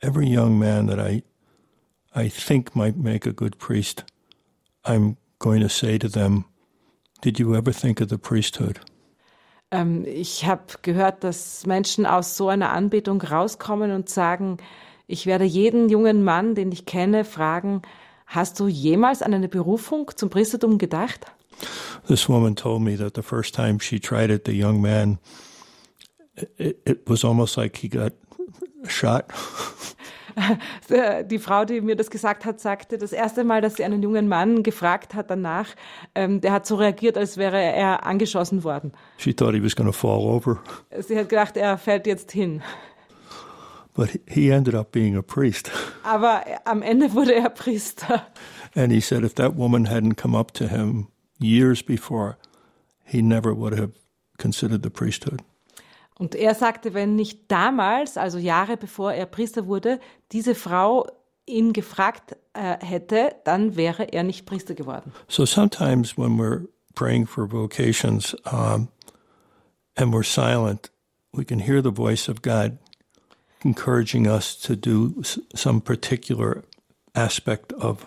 every 0.00 0.26
young 0.26 0.58
man 0.58 0.86
that 0.88 0.98
I 0.98 1.22
I 2.16 2.30
think 2.30 2.74
might 2.74 2.96
make 2.96 3.26
a 3.26 3.32
good 3.32 3.58
priest, 3.58 4.04
I'm 4.84 5.18
going 5.38 5.60
to 5.60 5.68
say 5.68 5.98
to 5.98 6.08
them, 6.08 6.46
Did 7.26 7.40
you 7.40 7.56
ever 7.56 7.72
think 7.72 8.00
of 8.00 8.08
the 8.08 8.18
priesthood? 8.18 8.80
Ähm, 9.72 10.04
ich 10.06 10.46
habe 10.46 10.62
gehört, 10.82 11.24
dass 11.24 11.66
Menschen 11.66 12.06
aus 12.06 12.36
so 12.36 12.48
einer 12.48 12.70
Anbetung 12.70 13.20
rauskommen 13.20 13.90
und 13.90 14.08
sagen, 14.08 14.58
ich 15.08 15.26
werde 15.26 15.44
jeden 15.44 15.88
jungen 15.88 16.22
Mann, 16.22 16.54
den 16.54 16.70
ich 16.70 16.86
kenne, 16.86 17.24
fragen, 17.24 17.82
hast 18.26 18.60
du 18.60 18.68
jemals 18.68 19.22
an 19.22 19.34
eine 19.34 19.48
Berufung 19.48 20.12
zum 20.14 20.30
Priestertum 20.30 20.78
gedacht? 20.78 21.26
This 22.06 22.28
woman 22.28 22.54
told 22.54 22.82
me 22.82 22.96
that 22.96 23.16
the 23.16 23.22
first 23.22 23.56
time 23.56 23.80
she 23.80 23.98
tried 23.98 24.30
it, 24.30 24.46
the 24.46 24.56
young 24.56 24.80
man, 24.80 25.18
it, 26.58 26.78
it 26.86 27.10
was 27.10 27.24
almost 27.24 27.56
like 27.56 27.76
he 27.76 27.88
got 27.88 28.12
shot. 28.86 29.32
die 31.30 31.38
Frau, 31.38 31.64
die 31.64 31.80
mir 31.80 31.96
das 31.96 32.10
gesagt 32.10 32.44
hat, 32.44 32.60
sagte, 32.60 32.98
das 32.98 33.12
erste 33.12 33.44
Mal, 33.44 33.60
dass 33.60 33.76
sie 33.76 33.84
einen 33.84 34.02
jungen 34.02 34.28
Mann 34.28 34.62
gefragt 34.62 35.14
hat 35.14 35.30
danach, 35.30 35.68
ähm, 36.14 36.40
der 36.40 36.52
hat 36.52 36.66
so 36.66 36.76
reagiert, 36.76 37.16
als 37.16 37.36
wäre 37.36 37.60
er 37.60 38.04
angeschossen 38.04 38.64
worden. 38.64 38.92
She 39.18 39.32
thought 39.32 39.54
he 39.54 39.62
was 39.62 39.74
to 39.74 39.92
fall 39.92 40.26
over. 40.26 40.60
Sie 40.98 41.18
hat 41.18 41.28
gedacht, 41.28 41.56
er 41.56 41.78
fällt 41.78 42.06
jetzt 42.06 42.32
hin. 42.32 42.62
But 43.94 44.20
he 44.26 44.50
ended 44.50 44.74
up 44.74 44.92
being 44.92 45.16
a 45.16 45.22
priest. 45.22 45.70
Aber 46.02 46.44
am 46.64 46.82
Ende 46.82 47.14
wurde 47.14 47.34
er 47.34 47.48
Priester. 47.48 48.26
And 48.74 48.92
he 48.92 49.00
said 49.00 49.24
if 49.24 49.34
that 49.36 49.56
woman 49.56 49.86
hadn't 49.86 50.16
come 50.16 50.36
up 50.38 50.52
to 50.54 50.68
him 50.68 51.08
years 51.38 51.82
before, 51.82 52.36
he 53.04 53.22
never 53.22 53.54
would 53.56 53.72
have 53.78 53.92
considered 54.36 54.82
the 54.82 54.90
priesthood. 54.90 55.42
Und 56.18 56.34
er 56.34 56.54
sagte, 56.54 56.94
wenn 56.94 57.14
nicht 57.14 57.50
damals, 57.50 58.16
also 58.16 58.38
Jahre 58.38 58.76
bevor 58.76 59.12
er 59.12 59.26
Priester 59.26 59.66
wurde, 59.66 60.00
diese 60.32 60.54
Frau 60.54 61.06
ihn 61.44 61.72
gefragt 61.72 62.36
äh, 62.54 62.78
hätte, 62.84 63.36
dann 63.44 63.76
wäre 63.76 64.12
er 64.12 64.22
nicht 64.24 64.46
Priester 64.46 64.74
geworden. 64.74 65.12
So 65.28 65.44
sometimes 65.44 66.16
when 66.16 66.38
we're 66.38 66.66
praying 66.94 67.26
for 67.26 67.50
vocations 67.50 68.34
um, 68.50 68.88
and 69.94 70.12
we're 70.12 70.24
silent, 70.24 70.90
we 71.32 71.44
can 71.44 71.60
hear 71.60 71.82
the 71.82 71.92
voice 71.92 72.28
of 72.28 72.42
God 72.42 72.78
encouraging 73.64 74.26
us 74.26 74.58
to 74.58 74.74
do 74.74 75.22
some 75.54 75.80
particular 75.80 76.64
aspect 77.14 77.72
of 77.74 78.06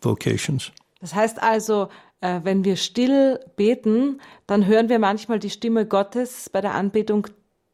vocations. 0.00 0.72
Das 1.00 1.14
heißt 1.14 1.42
also, 1.42 1.88
äh, 2.20 2.40
wenn 2.44 2.64
wir 2.64 2.76
still 2.76 3.40
beten, 3.56 4.20
dann 4.46 4.66
hören 4.66 4.88
wir 4.88 4.98
manchmal 4.98 5.38
die 5.38 5.50
Stimme 5.50 5.86
Gottes 5.86 6.50
bei 6.50 6.60
der 6.60 6.74
Anbetung, 6.74 7.26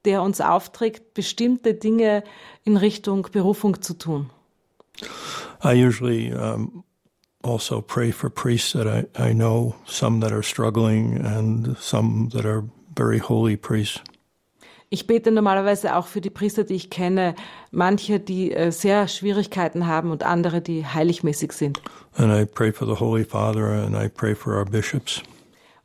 der 0.07 0.23
uns 0.23 0.41
aufträgt, 0.41 1.15
bestimmte 1.15 1.75
Dinge 1.75 2.23
in 2.65 2.77
Richtung 2.77 3.29
Berufung 3.33 3.83
zu 3.83 3.95
tun. 3.95 4.31
I 5.63 5.75
usually 5.75 6.33
um, 6.33 6.85
also 7.43 7.83
pray 7.83 8.13
for 8.13 8.31
priests 8.31 8.73
that 8.73 8.87
I, 8.87 9.07
I 9.19 9.33
know, 9.33 9.75
some 9.87 10.21
that 10.21 10.33
are 10.33 10.43
struggling 10.43 11.19
and 11.25 11.77
some 11.79 12.29
that 12.33 12.45
are 12.45 12.65
very 12.95 13.19
holy 13.19 13.57
priests. 13.57 14.01
Ich 14.89 15.09
bete 15.09 15.33
normalerweise 15.33 15.97
auch 15.97 16.07
für 16.07 16.21
die 16.21 16.31
Priester, 16.31 16.63
die 16.63 16.75
ich 16.75 16.91
kenne, 16.91 17.35
manche, 17.73 18.21
die 18.21 18.53
äh, 18.53 18.71
sehr 18.71 19.09
Schwierigkeiten 19.09 19.89
haben 19.89 20.13
und 20.13 20.23
andere, 20.23 20.61
die 20.61 20.87
heiligmäßig 20.87 21.53
sind. 21.53 21.83
And 22.17 22.33
I 22.33 22.47
pray 22.47 22.73
for 22.73 22.87
the 22.87 23.01
Holy 23.01 23.25
Father 23.25 23.85
and 23.85 23.97
I 23.97 24.09
pray 24.09 24.37
for 24.37 24.57
our 24.57 24.65
bishops. 24.65 25.23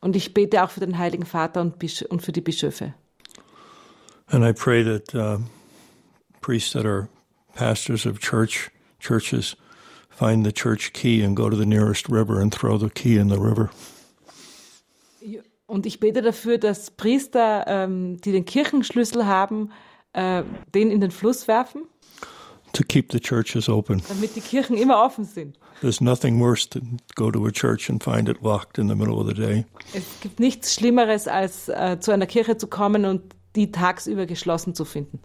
Und 0.02 0.16
ich 0.16 0.34
bete 0.34 0.64
auch 0.64 0.70
für 0.70 0.82
den 0.82 0.98
Heiligen 0.98 1.26
Vater 1.26 1.62
und 1.62 2.22
für 2.22 2.32
die 2.32 2.42
Bischöfe. 2.42 2.94
And 4.32 4.46
I 4.46 4.54
pray 4.54 4.82
that 4.84 5.14
uh, 5.14 5.40
priests 6.40 6.72
that 6.74 6.86
are 6.86 7.10
pastors 7.54 8.06
of 8.06 8.20
church 8.20 8.70
churches 9.00 9.56
find 10.10 10.46
the 10.46 10.54
church 10.54 10.94
key 10.94 11.22
and 11.22 11.36
go 11.36 11.50
to 11.50 11.58
the 11.58 11.66
nearest 11.66 12.08
river 12.08 12.40
and 12.40 12.52
throw 12.52 12.78
the 12.78 12.90
key 12.90 13.18
in 13.18 13.28
the 13.28 13.40
river. 13.40 13.72
Und 15.68 15.86
ich 15.86 16.02
bete 16.02 16.22
dafür, 16.22 16.58
dass 16.58 16.92
Priester, 16.92 17.66
ähm, 17.66 18.20
die 18.22 18.34
den 18.34 18.44
Kirchenschlüssel 18.44 19.26
haben, 19.26 19.72
äh, 20.12 20.44
den 20.76 20.92
in 20.92 21.00
den 21.00 21.12
Fluss 21.12 21.48
werfen. 21.48 21.84
To 22.74 22.84
keep 22.84 23.12
the 23.12 23.20
churches 23.20 23.70
open. 23.70 24.02
Damit 24.08 24.36
die 24.36 24.42
Kirchen 24.42 24.78
immer 24.78 25.02
offen 25.02 25.26
sind. 25.26 25.58
There's 25.82 26.02
nothing 26.02 26.40
worse 26.40 26.70
than 26.70 27.00
go 27.16 27.32
to 27.32 27.46
a 27.46 27.52
church 27.52 27.90
and 27.90 28.04
find 28.04 28.30
it 28.30 28.42
locked 28.42 28.78
in 28.78 28.88
the 28.88 28.96
middle 28.96 29.16
of 29.16 29.28
the 29.28 29.34
day. 29.34 29.66
Es 29.94 30.04
gibt 30.22 30.40
nichts 30.40 30.74
Schlimmeres, 30.76 31.28
als 31.28 31.70
äh, 31.70 31.98
zu 32.00 32.12
einer 32.12 32.28
Kirche 32.28 32.58
zu 32.58 32.68
kommen 32.68 33.06
und 33.06 33.34
die 33.56 33.72
tagsüber 33.72 34.26
geschlossen 34.26 34.76
zu 34.76 34.86
finden. 34.86 35.20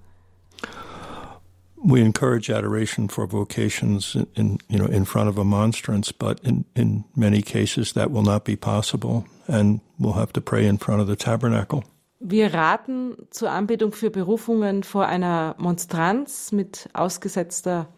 We 1.82 2.00
encourage 2.00 2.50
adoration 2.50 3.08
for 3.08 3.30
vocations 3.30 4.16
in, 4.34 4.58
you 4.68 4.78
know, 4.78 4.86
in 4.86 5.04
front 5.04 5.28
of 5.28 5.38
a 5.38 5.44
monstrance, 5.44 6.12
but 6.12 6.40
in, 6.40 6.64
in 6.74 7.04
many 7.14 7.42
cases 7.42 7.92
that 7.92 8.10
will 8.10 8.22
not 8.22 8.44
be 8.44 8.56
possible 8.56 9.24
and 9.46 9.80
we'll 9.98 10.16
have 10.16 10.32
to 10.32 10.40
pray 10.40 10.66
in 10.66 10.78
front 10.78 11.00
of 11.00 11.08
the 11.08 11.16
tabernacle. 11.16 11.84
Wir 12.18 12.54
raten 12.54 13.14
zur 13.30 13.50
Anbetung 13.50 13.92
für 13.92 14.10
Berufungen 14.10 14.82
vor 14.82 15.06
einer 15.06 15.54
Monstranz 15.58 16.50
mit 16.50 16.88
ausgesetzter 16.94 17.88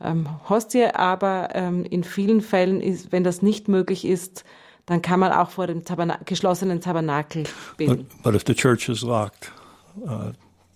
ähm, 0.00 0.28
Hostie, 0.48 0.84
aber 0.84 1.48
ähm, 1.54 1.84
in 1.84 2.04
vielen 2.04 2.40
Fällen, 2.40 2.80
ist, 2.80 3.10
wenn 3.10 3.24
das 3.24 3.42
nicht 3.42 3.68
möglich 3.68 4.04
ist, 4.04 4.44
dann 4.86 5.00
kann 5.00 5.18
man 5.18 5.32
auch 5.32 5.50
vor 5.50 5.66
dem 5.66 5.84
Taberna 5.84 6.18
geschlossenen 6.24 6.80
Tabernakel 6.80 7.44
beten. 7.78 8.06
But, 8.22 8.22
but 8.22 8.34
if 8.34 8.44
the 8.46 8.54
church 8.54 8.88
is 8.88 9.02
locked, 9.02 9.50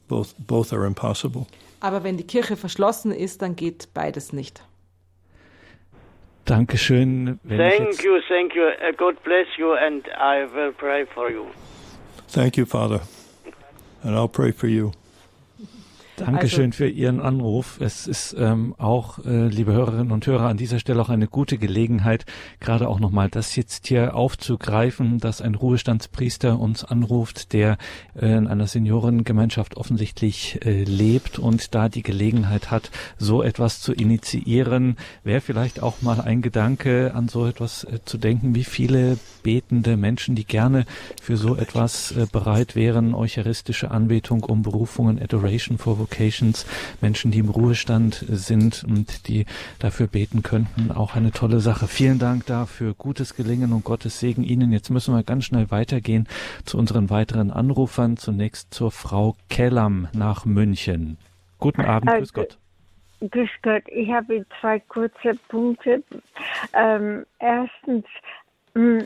both, 0.09 0.35
both 0.39 0.73
are 0.73 0.87
impossible. 0.87 1.47
Aber 1.81 2.03
wenn 2.03 2.17
die 2.17 2.27
Kirche 2.27 2.57
verschlossen 2.57 3.13
ist, 3.13 3.43
dann 3.43 3.55
geht 3.55 3.89
beides 3.95 4.33
nicht. 4.33 4.63
Dankeschön. 6.45 7.39
thank 7.47 8.03
you, 8.03 8.19
thank 8.27 8.55
you. 8.55 8.63
Uh, 8.63 8.93
God 8.97 9.23
bless 9.23 9.47
you 9.59 9.75
and 9.75 10.07
I 10.17 10.47
will 10.53 10.73
pray 10.73 11.05
for 11.07 11.31
you. 11.31 11.47
Thank 12.29 12.57
you, 12.57 12.65
Father. 12.65 13.01
And 14.03 14.17
I'll 14.17 14.29
pray 14.29 14.53
for 14.53 14.67
you. 14.67 14.93
Dankeschön 16.19 16.67
also, 16.67 16.77
für 16.77 16.89
Ihren 16.89 17.21
Anruf. 17.21 17.81
Es 17.81 18.07
ist 18.07 18.35
ähm, 18.39 18.75
auch, 18.79 19.25
äh, 19.25 19.47
liebe 19.47 19.73
Hörerinnen 19.73 20.11
und 20.11 20.27
Hörer, 20.27 20.49
an 20.49 20.57
dieser 20.57 20.79
Stelle 20.79 21.01
auch 21.01 21.09
eine 21.09 21.29
gute 21.29 21.59
Gelegenheit, 21.59 22.25
gerade 22.61 22.89
auch 22.89 22.99
nochmal 22.99 23.29
das 23.29 23.55
jetzt 23.57 23.87
hier 23.87 24.15
aufzugreifen, 24.15 25.19
dass 25.19 25.41
ein 25.41 25.55
Ruhestandspriester 25.55 26.59
uns 26.59 26.85
anruft, 26.85 27.53
der 27.53 27.79
äh, 28.17 28.37
in 28.37 28.47
einer 28.47 28.67
Seniorengemeinschaft 28.67 29.77
offensichtlich 29.77 30.59
äh, 30.65 30.85
lebt 30.85 31.39
und 31.39 31.75
da 31.75 31.89
die 31.89 32.03
Gelegenheit 32.03 32.71
hat, 32.71 32.91
so 33.17 33.43
etwas 33.43 33.81
zu 33.81 33.93
initiieren. 33.93 34.97
Wäre 35.25 35.41
vielleicht 35.41 35.83
auch 35.83 36.03
mal 36.03 36.21
ein 36.21 36.43
Gedanke, 36.43 37.13
an 37.15 37.29
so 37.29 37.47
etwas 37.47 37.85
äh, 37.85 38.01
zu 38.05 38.19
denken, 38.19 38.55
wie 38.55 38.65
viele 38.65 39.19
betende 39.43 39.97
Menschen, 39.97 40.35
die 40.35 40.45
gerne 40.45 40.85
für 41.23 41.37
so 41.37 41.55
etwas 41.55 42.13
äh, 42.13 42.27
bereit 42.31 42.75
wären, 42.75 43.15
eucharistische 43.15 43.91
Anbetung 43.91 44.43
um 44.43 44.63
Berufungen, 44.63 45.23
Adoration 45.23 45.79
for 45.79 46.08
Vocations, 46.09 46.66
Menschen, 47.01 47.31
die 47.31 47.38
im 47.38 47.49
Ruhestand 47.49 48.25
sind 48.29 48.85
und 48.85 49.29
die 49.29 49.47
dafür 49.79 50.07
beten 50.07 50.42
könnten. 50.42 50.90
Auch 50.90 51.14
eine 51.14 51.33
tolle 51.33 51.61
Sache. 51.61 51.87
Vielen 51.87 52.18
Dank 52.18 52.47
dafür. 52.47 52.94
Gutes 52.94 53.35
Gelingen 53.37 53.73
und 53.73 53.85
Gottes 53.85 54.21
Segen 54.21 54.42
Ihnen. 54.42 54.73
Jetzt 54.73 54.90
müssen 54.90 55.14
wir 55.14 55.23
ganz 55.23 55.44
schnell 55.44 55.71
weitergehen 55.71 56.27
zu 56.64 56.79
unseren 56.79 57.11
weiteren 57.11 57.51
Anrufern. 57.51 58.16
Zunächst 58.16 58.73
zur 58.73 58.90
Frau 58.90 59.37
Kellam 59.49 60.09
nach 60.12 60.44
München. 60.44 61.18
Guten 61.59 61.83
Abend, 61.83 62.11
grüß 62.11 62.33
Gott. 62.33 62.59
Grüß 63.21 63.51
Gott, 63.62 63.83
ich 63.88 64.11
habe 64.11 64.47
zwei 64.61 64.79
kurze 64.79 65.35
Punkte. 65.49 66.05
Ähm, 66.73 67.27
erstens, 67.40 68.05
mh, 68.75 69.05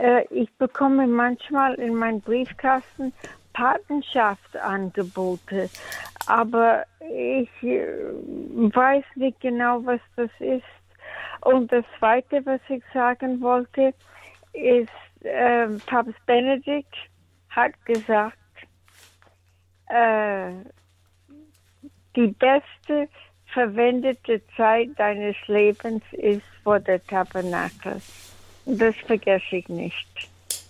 äh, 0.00 0.24
ich 0.30 0.52
bekomme 0.52 1.06
manchmal 1.08 1.74
in 1.74 1.96
meinen 1.96 2.20
Briefkasten 2.20 3.12
Patenschaftsangebote, 3.52 5.68
aber 6.26 6.84
ich 7.00 7.50
äh, 7.62 7.86
weiß 7.86 9.04
nicht 9.16 9.40
genau, 9.40 9.84
was 9.84 10.00
das 10.16 10.30
ist. 10.38 10.64
Und 11.42 11.72
das 11.72 11.84
Zweite, 11.98 12.44
was 12.44 12.60
ich 12.68 12.82
sagen 12.92 13.40
wollte, 13.40 13.94
ist, 14.52 14.90
äh, 15.24 15.66
Papst 15.86 16.24
Benedikt 16.26 16.94
hat 17.48 17.72
gesagt, 17.84 18.36
äh, 19.88 20.50
die 22.16 22.28
beste 22.28 23.08
verwendete 23.46 24.42
Zeit 24.56 24.90
deines 24.96 25.36
Lebens 25.46 26.02
ist 26.12 26.42
vor 26.62 26.78
der 26.78 27.04
Tabernakel. 27.04 28.00
Das 28.66 28.94
vergesse 29.06 29.56
ich 29.56 29.68
nicht. 29.68 30.08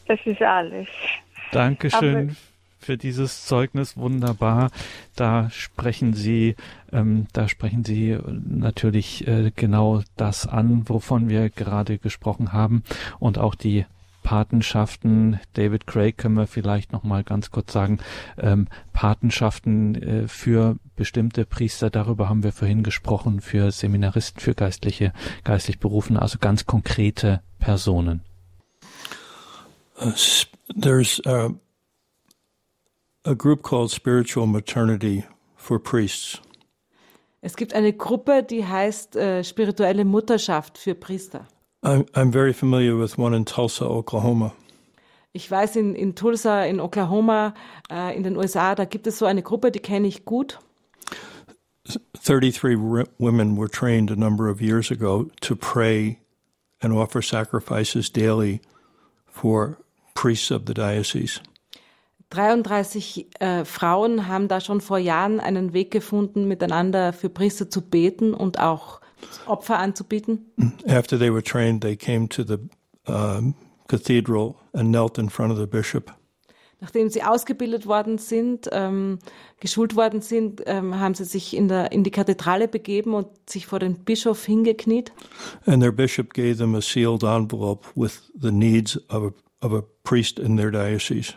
Das 0.06 0.18
ist 0.24 0.42
alles. 0.42 0.88
Dankeschön. 1.52 2.30
Aber 2.30 2.49
für 2.80 2.96
dieses 2.96 3.46
Zeugnis 3.46 3.96
wunderbar. 3.96 4.70
Da 5.14 5.50
sprechen 5.50 6.14
Sie, 6.14 6.56
ähm, 6.92 7.26
da 7.32 7.48
sprechen 7.48 7.84
Sie 7.84 8.18
natürlich 8.26 9.26
äh, 9.28 9.52
genau 9.54 10.02
das 10.16 10.46
an, 10.46 10.88
wovon 10.88 11.28
wir 11.28 11.50
gerade 11.50 11.98
gesprochen 11.98 12.52
haben 12.52 12.82
und 13.18 13.38
auch 13.38 13.54
die 13.54 13.84
Patenschaften. 14.22 15.40
David 15.54 15.86
Craig 15.86 16.18
können 16.18 16.36
wir 16.36 16.46
vielleicht 16.46 16.92
noch 16.92 17.04
mal 17.04 17.24
ganz 17.24 17.50
kurz 17.50 17.72
sagen. 17.72 17.98
Ähm, 18.38 18.68
Patenschaften 18.92 19.94
äh, 19.94 20.28
für 20.28 20.76
bestimmte 20.96 21.44
Priester, 21.46 21.90
darüber 21.90 22.28
haben 22.28 22.42
wir 22.42 22.52
vorhin 22.52 22.82
gesprochen, 22.82 23.40
für 23.40 23.70
Seminaristen, 23.70 24.40
für 24.40 24.54
Geistliche, 24.54 25.12
geistlich 25.44 25.78
Berufene, 25.78 26.20
also 26.20 26.38
ganz 26.38 26.66
konkrete 26.66 27.40
Personen. 27.58 28.22
Uh, 30.00 30.12
there's 30.74 31.20
uh, 31.26 31.50
a 33.24 33.34
group 33.34 33.62
called 33.62 33.90
Spiritual 33.90 34.46
Maternity 34.46 35.24
for 35.56 35.78
Priests. 35.78 36.40
Es 37.42 37.56
gibt 37.56 37.74
eine 37.74 37.92
Gruppe, 37.92 38.42
die 38.42 38.66
heißt 38.66 39.16
äh, 39.16 39.42
spirituelle 39.44 40.04
Mutterschaft 40.04 40.76
für 40.76 40.94
Priester. 40.94 41.46
I'm, 41.82 42.04
I'm 42.12 42.30
very 42.30 42.52
familiar 42.52 42.98
with 42.98 43.16
one 43.16 43.34
in 43.34 43.46
Tulsa, 43.46 43.86
Oklahoma. 43.86 44.52
Ich 45.32 45.50
weiß, 45.50 45.76
in, 45.76 45.94
in 45.94 46.14
Tulsa, 46.14 46.64
in 46.64 46.80
Oklahoma, 46.80 47.54
äh, 47.90 48.14
in 48.14 48.24
den 48.24 48.36
USA, 48.36 48.74
da 48.74 48.84
gibt 48.84 49.06
es 49.06 49.18
so 49.18 49.26
eine 49.26 49.42
Gruppe, 49.42 49.70
die 49.70 49.78
kenne 49.78 50.08
ich 50.08 50.24
gut. 50.24 50.58
33 52.22 52.76
women 53.18 53.56
were 53.56 53.68
trained 53.68 54.10
a 54.10 54.16
number 54.16 54.48
of 54.48 54.60
years 54.60 54.90
ago 54.90 55.30
to 55.40 55.56
pray 55.56 56.18
and 56.82 56.92
offer 56.92 57.22
sacrifices 57.22 58.10
daily 58.10 58.60
for 59.26 59.78
priests 60.14 60.50
of 60.50 60.66
the 60.66 60.74
diocese. 60.74 61.40
33 62.30 63.26
äh, 63.40 63.64
Frauen 63.64 64.28
haben 64.28 64.48
da 64.48 64.60
schon 64.60 64.80
vor 64.80 64.98
Jahren 64.98 65.40
einen 65.40 65.72
Weg 65.72 65.90
gefunden, 65.90 66.46
miteinander 66.46 67.12
für 67.12 67.28
Priester 67.28 67.68
zu 67.68 67.82
beten 67.82 68.34
und 68.34 68.60
auch 68.60 69.00
Opfer 69.46 69.78
anzubieten. 69.78 70.50
After 70.86 71.18
they 71.18 71.32
were 71.32 71.42
trained, 71.42 71.82
they 71.82 71.96
came 71.96 72.28
to 72.28 72.42
the 72.42 72.58
uh, 73.08 73.42
cathedral 73.88 74.54
and 74.72 74.90
knelt 74.90 75.18
in 75.18 75.28
front 75.28 75.52
of 75.52 75.58
the 75.58 75.66
bishop. 75.66 76.12
Nachdem 76.82 77.10
sie 77.10 77.22
ausgebildet 77.22 77.86
worden 77.86 78.16
sind, 78.16 78.70
ähm, 78.72 79.18
geschult 79.58 79.96
worden 79.96 80.22
sind, 80.22 80.62
ähm, 80.64 80.98
haben 80.98 81.14
sie 81.14 81.26
sich 81.26 81.54
in, 81.54 81.68
der, 81.68 81.92
in 81.92 82.04
die 82.04 82.10
Kathedrale 82.10 82.68
begeben 82.68 83.12
und 83.12 83.26
sich 83.46 83.66
vor 83.66 83.80
den 83.80 84.02
Bischof 84.04 84.46
hingekniet. 84.46 85.12
And 85.66 85.82
their 85.82 85.92
bishop 85.92 86.32
gave 86.32 86.56
them 86.56 86.74
a 86.74 86.80
sealed 86.80 87.22
envelope 87.22 87.86
with 87.94 88.32
the 88.40 88.50
needs 88.50 88.96
of 89.10 89.24
a, 89.24 89.66
of 89.66 89.74
a 89.74 89.82
priest 90.04 90.38
in 90.38 90.56
their 90.56 90.70
diocese. 90.70 91.34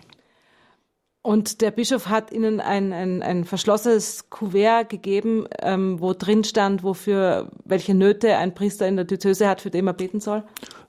Und 1.24 1.62
der 1.62 1.72
Bischof 1.72 2.10
hat 2.10 2.34
ihnen 2.34 2.60
ein, 2.60 2.92
ein, 2.92 3.24
ein 3.24 3.46
verschlossenes 3.46 4.30
Kuvert 4.30 4.90
gegeben, 4.90 5.46
ähm, 5.62 6.02
wo 6.02 6.12
drin 6.14 6.44
stand, 6.44 6.84
wofür, 6.84 7.50
welche 7.64 7.94
Nöte 7.94 8.36
ein 8.36 8.54
Priester 8.54 8.90
in 8.90 8.98
der 8.98 9.06
Diözese 9.06 9.48
hat, 9.48 9.62
für 9.62 9.70
den 9.70 9.88
er 9.88 9.94
beten 9.94 10.20
soll. 10.20 10.44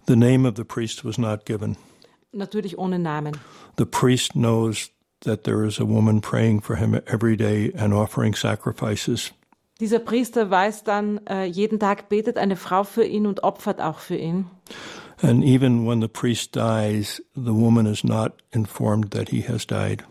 The 0.08 0.16
name 0.16 0.46
of 0.48 0.54
the 0.56 0.64
priest 0.64 1.04
was 1.04 1.18
not 1.18 1.46
given. 1.46 1.76
Natürlich 2.32 2.76
ohne 2.76 2.98
Namen. 2.98 3.36
The 3.78 3.84
priest 3.84 4.32
knows 4.32 4.90
that 5.20 5.44
there 5.44 5.64
is 5.64 5.80
a 5.80 5.86
woman 5.86 6.20
praying 6.20 6.62
for 6.62 6.76
him 6.76 6.94
every 7.06 7.36
day 7.36 7.72
and 7.78 7.94
offering 7.94 8.34
sacrifices. 8.34 9.32
Dieser 9.78 10.00
Priester 10.00 10.50
weiß 10.50 10.82
dann, 10.82 11.20
äh, 11.28 11.44
jeden 11.44 11.78
Tag 11.78 12.08
betet 12.08 12.38
eine 12.38 12.56
Frau 12.56 12.82
für 12.82 13.04
ihn 13.04 13.28
und 13.28 13.44
opfert 13.44 13.80
auch 13.80 14.00
für 14.00 14.16
ihn. 14.16 14.46
And 15.22 15.44
even 15.44 15.86
when 15.86 16.00
the 16.00 16.08
priest 16.08 16.56
dies, 16.56 17.22
the 17.36 17.54
woman 17.54 17.86
is 17.86 18.02
not 18.02 18.32
informed 18.50 19.12
that 19.12 19.28
he 19.28 19.42
has 19.46 19.64
died. 19.64 20.04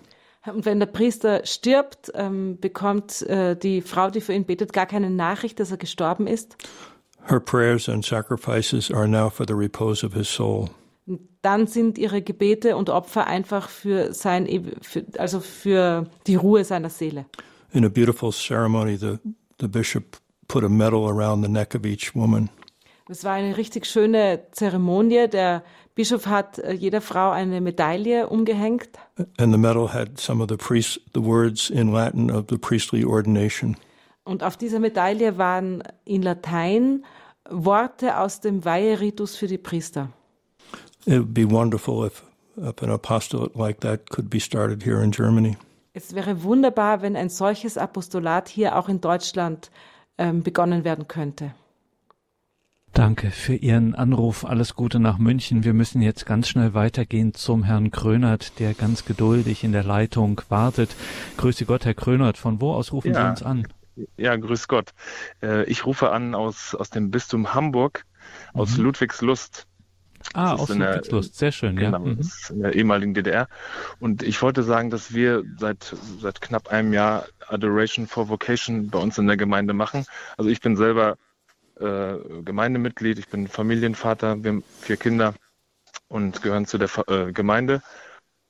Und 0.45 0.65
wenn 0.65 0.79
der 0.79 0.87
Priester 0.87 1.45
stirbt, 1.45 2.11
ähm, 2.15 2.59
bekommt 2.59 3.21
äh, 3.23 3.55
die 3.55 3.81
Frau, 3.81 4.09
die 4.09 4.19
für 4.19 4.33
ihn 4.33 4.45
betet, 4.45 4.73
gar 4.73 4.85
keine 4.85 5.09
Nachricht, 5.09 5.59
dass 5.59 5.71
er 5.71 5.77
gestorben 5.77 6.27
ist. 6.27 6.57
Her 7.25 7.39
prayers 7.39 7.87
and 7.87 8.03
sacrifices 8.03 8.91
are 8.91 9.07
now 9.07 9.29
for 9.29 9.45
the 9.47 9.53
repose 9.53 10.05
of 10.05 10.13
his 10.13 10.27
soul. 10.27 10.69
Dann 11.41 11.67
sind 11.67 11.97
ihre 11.97 12.21
Gebete 12.21 12.75
und 12.75 12.89
Opfer 12.89 13.27
einfach 13.27 13.69
für 13.69 14.13
sein, 14.13 14.47
für, 14.81 15.05
also 15.17 15.39
für 15.39 16.05
die 16.27 16.35
Ruhe 16.35 16.63
seiner 16.65 16.89
Seele. 16.89 17.25
In 17.71 17.85
a 17.85 17.89
beautiful 17.89 18.31
ceremony, 18.31 18.97
the, 18.97 19.17
the 19.59 19.67
bishop 19.67 20.17
put 20.47 20.63
a 20.63 20.69
medal 20.69 21.07
around 21.07 21.43
the 21.43 21.49
neck 21.49 21.75
of 21.75 21.85
each 21.85 22.13
woman. 22.15 22.49
Es 23.09 23.23
war 23.23 23.33
eine 23.33 23.57
richtig 23.57 23.85
schöne 23.85 24.43
Zeremonie. 24.51 25.27
Der 25.27 25.63
Bischof 25.95 26.25
hat 26.25 26.57
äh, 26.59 26.73
jeder 26.73 27.01
Frau 27.01 27.31
eine 27.31 27.61
Medaille 27.61 28.27
umgehängt. 28.27 28.89
And 29.37 29.53
the 29.53 29.59
medal 29.59 29.93
had 29.93 30.19
some 30.19 30.41
of 30.41 30.49
the 30.49 30.57
priest 30.57 30.99
the 31.13 31.23
words 31.23 31.69
in 31.69 31.91
Latin 31.91 32.31
of 32.31 32.45
the 32.49 32.57
priestly 32.57 33.05
ordination. 33.05 33.77
Und 34.23 34.43
auf 34.43 34.57
dieser 34.57 34.79
Medaille 34.79 35.37
waren 35.37 35.83
in 36.05 36.21
Latein 36.21 37.05
Worte 37.49 38.17
aus 38.17 38.39
dem 38.39 38.65
Weiheritus 38.65 39.35
für 39.35 39.47
die 39.47 39.57
Priester. 39.57 40.09
It 41.05 41.19
would 41.19 41.33
be 41.33 41.49
wonderful 41.49 42.05
if, 42.05 42.23
if 42.57 42.81
an 42.81 42.89
apostolate 42.89 43.57
like 43.57 43.81
that 43.81 44.09
could 44.09 44.29
be 44.29 44.39
started 44.39 44.83
here 44.83 45.03
in 45.03 45.11
Germany. 45.11 45.57
Es 45.93 46.15
wäre 46.15 46.41
wunderbar, 46.41 47.03
wenn 47.03 47.15
ein 47.15 47.29
solches 47.29 47.77
Apostolat 47.77 48.49
hier 48.49 48.77
auch 48.77 48.89
in 48.89 48.99
Deutschland 48.99 49.69
ähm, 50.17 50.41
begonnen 50.41 50.83
werden 50.83 51.07
könnte. 51.07 51.53
Danke 52.93 53.31
für 53.31 53.55
Ihren 53.55 53.95
Anruf. 53.95 54.45
Alles 54.45 54.75
Gute 54.75 54.99
nach 54.99 55.17
München. 55.17 55.63
Wir 55.63 55.73
müssen 55.73 56.03
jetzt 56.03 56.27
ganz 56.27 56.47
schnell 56.47 56.75
weitergehen 56.75 57.33
zum 57.33 57.63
Herrn 57.63 57.89
Krönert, 57.89 58.59
der 58.59 58.75
ganz 58.75 59.03
geduldig 59.03 59.63
in 59.63 59.71
der 59.71 59.83
Leitung 59.83 60.39
wartet. 60.49 60.95
Grüße 61.37 61.65
Gott, 61.65 61.85
Herr 61.85 61.95
Krönert. 61.95 62.37
Von 62.37 62.61
wo 62.61 62.71
aus 62.71 62.91
rufen 62.91 63.15
ja. 63.15 63.23
Sie 63.23 63.29
uns 63.31 63.43
an? 63.43 63.67
Ja, 64.15 64.35
grüß 64.35 64.67
Gott. 64.67 64.91
Äh, 65.41 65.63
ich 65.65 65.87
rufe 65.87 66.11
an 66.11 66.35
aus, 66.35 66.75
aus 66.75 66.91
dem 66.91 67.09
Bistum 67.09 67.55
Hamburg, 67.55 68.05
aus 68.53 68.77
mhm. 68.77 68.83
Ludwigslust. 68.83 69.65
Ah, 70.33 70.53
aus 70.53 70.69
Ludwigslust, 70.69 71.35
sehr 71.35 71.51
schön, 71.51 71.75
genau, 71.75 71.97
ja. 71.97 72.13
Mhm. 72.13 72.21
in 72.49 72.59
der 72.61 72.75
ehemaligen 72.75 73.15
DDR. 73.15 73.47
Und 73.99 74.21
ich 74.21 74.39
wollte 74.43 74.61
sagen, 74.61 74.91
dass 74.91 75.15
wir 75.15 75.43
seit, 75.57 75.95
seit 76.19 76.41
knapp 76.41 76.67
einem 76.67 76.93
Jahr 76.93 77.25
Adoration 77.47 78.05
for 78.05 78.29
Vocation 78.29 78.89
bei 78.89 78.99
uns 78.99 79.17
in 79.17 79.25
der 79.25 79.37
Gemeinde 79.37 79.73
machen. 79.73 80.05
Also 80.37 80.51
ich 80.51 80.61
bin 80.61 80.75
selber 80.77 81.17
äh, 81.79 82.17
Gemeindemitglied, 82.43 83.19
ich 83.19 83.29
bin 83.29 83.47
Familienvater, 83.47 84.43
wir 84.43 84.51
haben 84.51 84.63
vier 84.81 84.97
Kinder 84.97 85.33
und 86.07 86.41
gehören 86.41 86.65
zu 86.65 86.77
der 86.77 86.89
äh, 87.07 87.31
Gemeinde. 87.31 87.81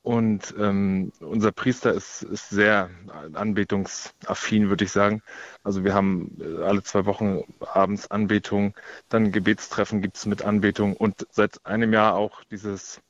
Und 0.03 0.53
ähm, 0.59 1.13
unser 1.21 1.53
Priester 1.53 1.93
ist, 1.93 2.23
ist 2.23 2.49
sehr 2.49 2.89
anbetungsaffin, 3.33 4.67
würde 4.67 4.83
ich 4.83 4.91
sagen. 4.91 5.21
Also 5.63 5.85
wir 5.85 5.93
haben 5.93 6.37
äh, 6.41 6.61
alle 6.61 6.83
zwei 6.83 7.05
Wochen 7.05 7.43
abends 7.61 8.11
Anbetung, 8.11 8.75
dann 9.07 9.31
Gebetstreffen 9.31 10.01
gibt 10.01 10.17
es 10.17 10.25
mit 10.25 10.41
Anbetung 10.41 10.97
und 10.97 11.25
seit 11.31 11.65
einem 11.65 11.93
Jahr 11.93 12.15
auch 12.15 12.43
dieses 12.51 13.01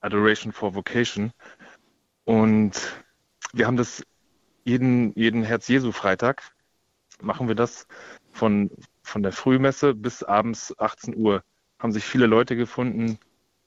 Adoration 0.00 0.52
for 0.52 0.76
Vocation. 0.76 1.32
Und 2.24 3.02
wir 3.52 3.66
haben 3.66 3.76
das 3.76 4.04
jeden, 4.64 5.12
jeden 5.14 5.42
Herz-Jesu-Freitag, 5.42 6.42
machen 7.20 7.48
wir 7.48 7.56
das 7.56 7.88
von, 8.30 8.70
von 9.10 9.22
der 9.22 9.32
Frühmesse 9.32 9.94
bis 9.94 10.22
abends 10.22 10.74
18 10.78 11.16
Uhr 11.16 11.42
haben 11.78 11.92
sich 11.92 12.04
viele 12.04 12.26
Leute 12.26 12.56
gefunden 12.56 13.18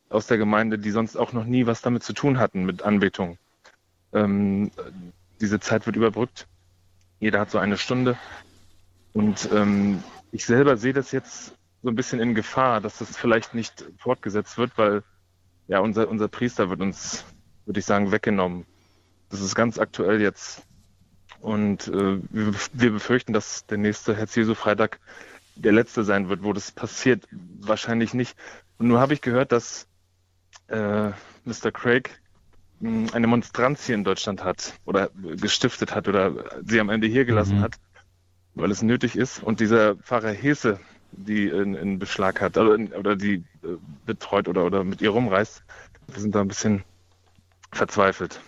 aus 0.09 0.27
der 0.27 0.37
Gemeinde, 0.37 0.79
die 0.79 0.91
sonst 0.91 1.15
auch 1.17 1.33
noch 1.33 1.45
nie 1.45 1.65
was 1.65 1.81
damit 1.81 2.03
zu 2.03 2.13
tun 2.13 2.39
hatten 2.39 2.65
mit 2.65 2.81
Anbetung. 2.83 3.37
Ähm, 4.13 4.71
diese 5.41 5.59
Zeit 5.59 5.85
wird 5.85 5.95
überbrückt. 5.95 6.47
Jeder 7.19 7.39
hat 7.39 7.51
so 7.51 7.57
eine 7.57 7.77
Stunde. 7.77 8.17
Und 9.11 9.49
ähm, 9.51 10.03
ich 10.31 10.45
selber 10.45 10.77
sehe 10.77 10.93
das 10.93 11.11
jetzt 11.11 11.53
so 11.81 11.89
ein 11.89 11.95
bisschen 11.95 12.19
in 12.19 12.35
Gefahr, 12.35 12.79
dass 12.79 12.99
das 12.99 13.17
vielleicht 13.17 13.53
nicht 13.53 13.85
fortgesetzt 13.97 14.57
wird, 14.57 14.77
weil 14.77 15.03
ja 15.67 15.79
unser, 15.79 16.07
unser 16.07 16.27
Priester 16.27 16.69
wird 16.69 16.81
uns, 16.81 17.25
würde 17.65 17.79
ich 17.79 17.85
sagen, 17.85 18.11
weggenommen. 18.11 18.65
Das 19.29 19.41
ist 19.41 19.55
ganz 19.55 19.79
aktuell 19.79 20.21
jetzt 20.21 20.63
Und 21.43 21.89
äh, 21.89 22.19
wir, 22.29 22.53
wir 22.71 22.91
befürchten, 22.91 23.33
dass 23.33 23.65
der 23.65 23.77
nächste 23.77 24.15
Herz 24.15 24.33
Jesu 24.33 24.55
Freitag 24.55 25.01
der 25.55 25.71
letzte 25.71 26.03
sein 26.03 26.29
wird, 26.29 26.43
wo 26.43 26.53
das 26.53 26.71
passiert. 26.71 27.27
Wahrscheinlich 27.59 28.13
nicht. 28.13 28.35
Und 28.77 28.87
nur 28.87 28.99
habe 28.99 29.13
ich 29.13 29.21
gehört, 29.21 29.51
dass 29.51 29.87
äh, 30.67 31.09
Mr. 31.45 31.71
Craig 31.71 32.19
mh, 32.79 33.13
eine 33.13 33.27
Monstranz 33.27 33.85
hier 33.85 33.95
in 33.95 34.03
Deutschland 34.03 34.43
hat 34.43 34.73
oder 34.85 35.09
gestiftet 35.13 35.95
hat 35.95 36.07
oder 36.07 36.33
sie 36.65 36.79
am 36.79 36.89
Ende 36.89 37.07
hier 37.07 37.25
gelassen 37.25 37.57
Mhm. 37.59 37.61
hat, 37.61 37.75
weil 38.55 38.71
es 38.71 38.81
nötig 38.81 39.15
ist. 39.15 39.43
Und 39.43 39.59
dieser 39.59 39.95
Pfarrer 39.97 40.31
Hese, 40.31 40.79
die 41.11 41.47
in, 41.47 41.75
in 41.75 41.99
Beschlag 41.99 42.41
hat 42.41 42.57
oder, 42.57 42.77
oder 42.97 43.15
die 43.15 43.35
äh, 43.63 43.77
betreut 44.05 44.47
oder, 44.47 44.65
oder 44.65 44.83
mit 44.83 45.01
ihr 45.01 45.09
rumreist, 45.11 45.63
wir 46.07 46.21
sind 46.21 46.35
da 46.35 46.41
ein 46.41 46.47
bisschen 46.47 46.83
verzweifelt. 47.71 48.41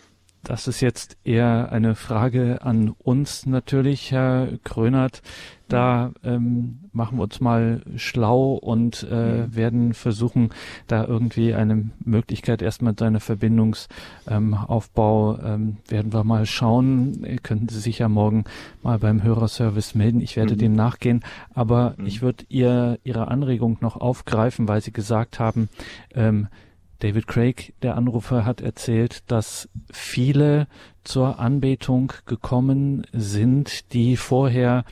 Das 0.45 0.67
ist 0.67 0.79
jetzt 0.79 1.17
eher 1.23 1.71
eine 1.71 1.95
Frage 1.95 2.61
an 2.61 2.93
uns 2.99 3.47
natürlich, 3.47 4.11
Herr 4.11 4.49
Krönert. 4.63 5.23
Da 5.67 6.11
ähm, 6.23 6.81
machen 6.93 7.17
wir 7.17 7.23
uns 7.23 7.41
mal 7.41 7.81
schlau 7.95 8.51
und 8.53 9.01
äh, 9.01 9.55
werden 9.55 9.95
versuchen, 9.95 10.51
da 10.85 11.03
irgendwie 11.03 11.55
eine 11.55 11.89
Möglichkeit 12.03 12.61
erstmal 12.61 12.93
seine 12.95 13.19
Verbindungsaufbau 13.19 15.39
ähm, 15.43 15.77
werden 15.87 16.13
wir 16.13 16.23
mal 16.23 16.45
schauen. 16.45 17.25
Könnten 17.41 17.69
Sie 17.69 17.79
sich 17.79 17.97
ja 17.97 18.07
morgen 18.07 18.43
mal 18.83 18.99
beim 18.99 19.23
Hörerservice 19.23 19.95
melden. 19.95 20.21
Ich 20.21 20.35
werde 20.35 20.53
Mhm. 20.53 20.59
dem 20.59 20.75
nachgehen. 20.75 21.23
Aber 21.55 21.95
Mhm. 21.97 22.05
ich 22.05 22.21
würde 22.21 22.45
ihr 22.49 22.99
Ihre 23.03 23.29
Anregung 23.29 23.77
noch 23.81 23.95
aufgreifen, 23.97 24.67
weil 24.67 24.81
Sie 24.81 24.93
gesagt 24.93 25.39
haben, 25.39 25.69
ähm, 26.13 26.49
David 26.99 27.27
Craig, 27.27 27.73
der 27.81 27.95
Anrufer, 27.95 28.45
hat 28.45 28.61
erzählt, 28.61 29.23
dass 29.27 29.69
viele 29.91 30.67
zur 31.03 31.39
Anbetung 31.39 32.13
gekommen 32.25 33.05
sind, 33.11 33.93
die 33.93 34.17
vorher 34.17 34.85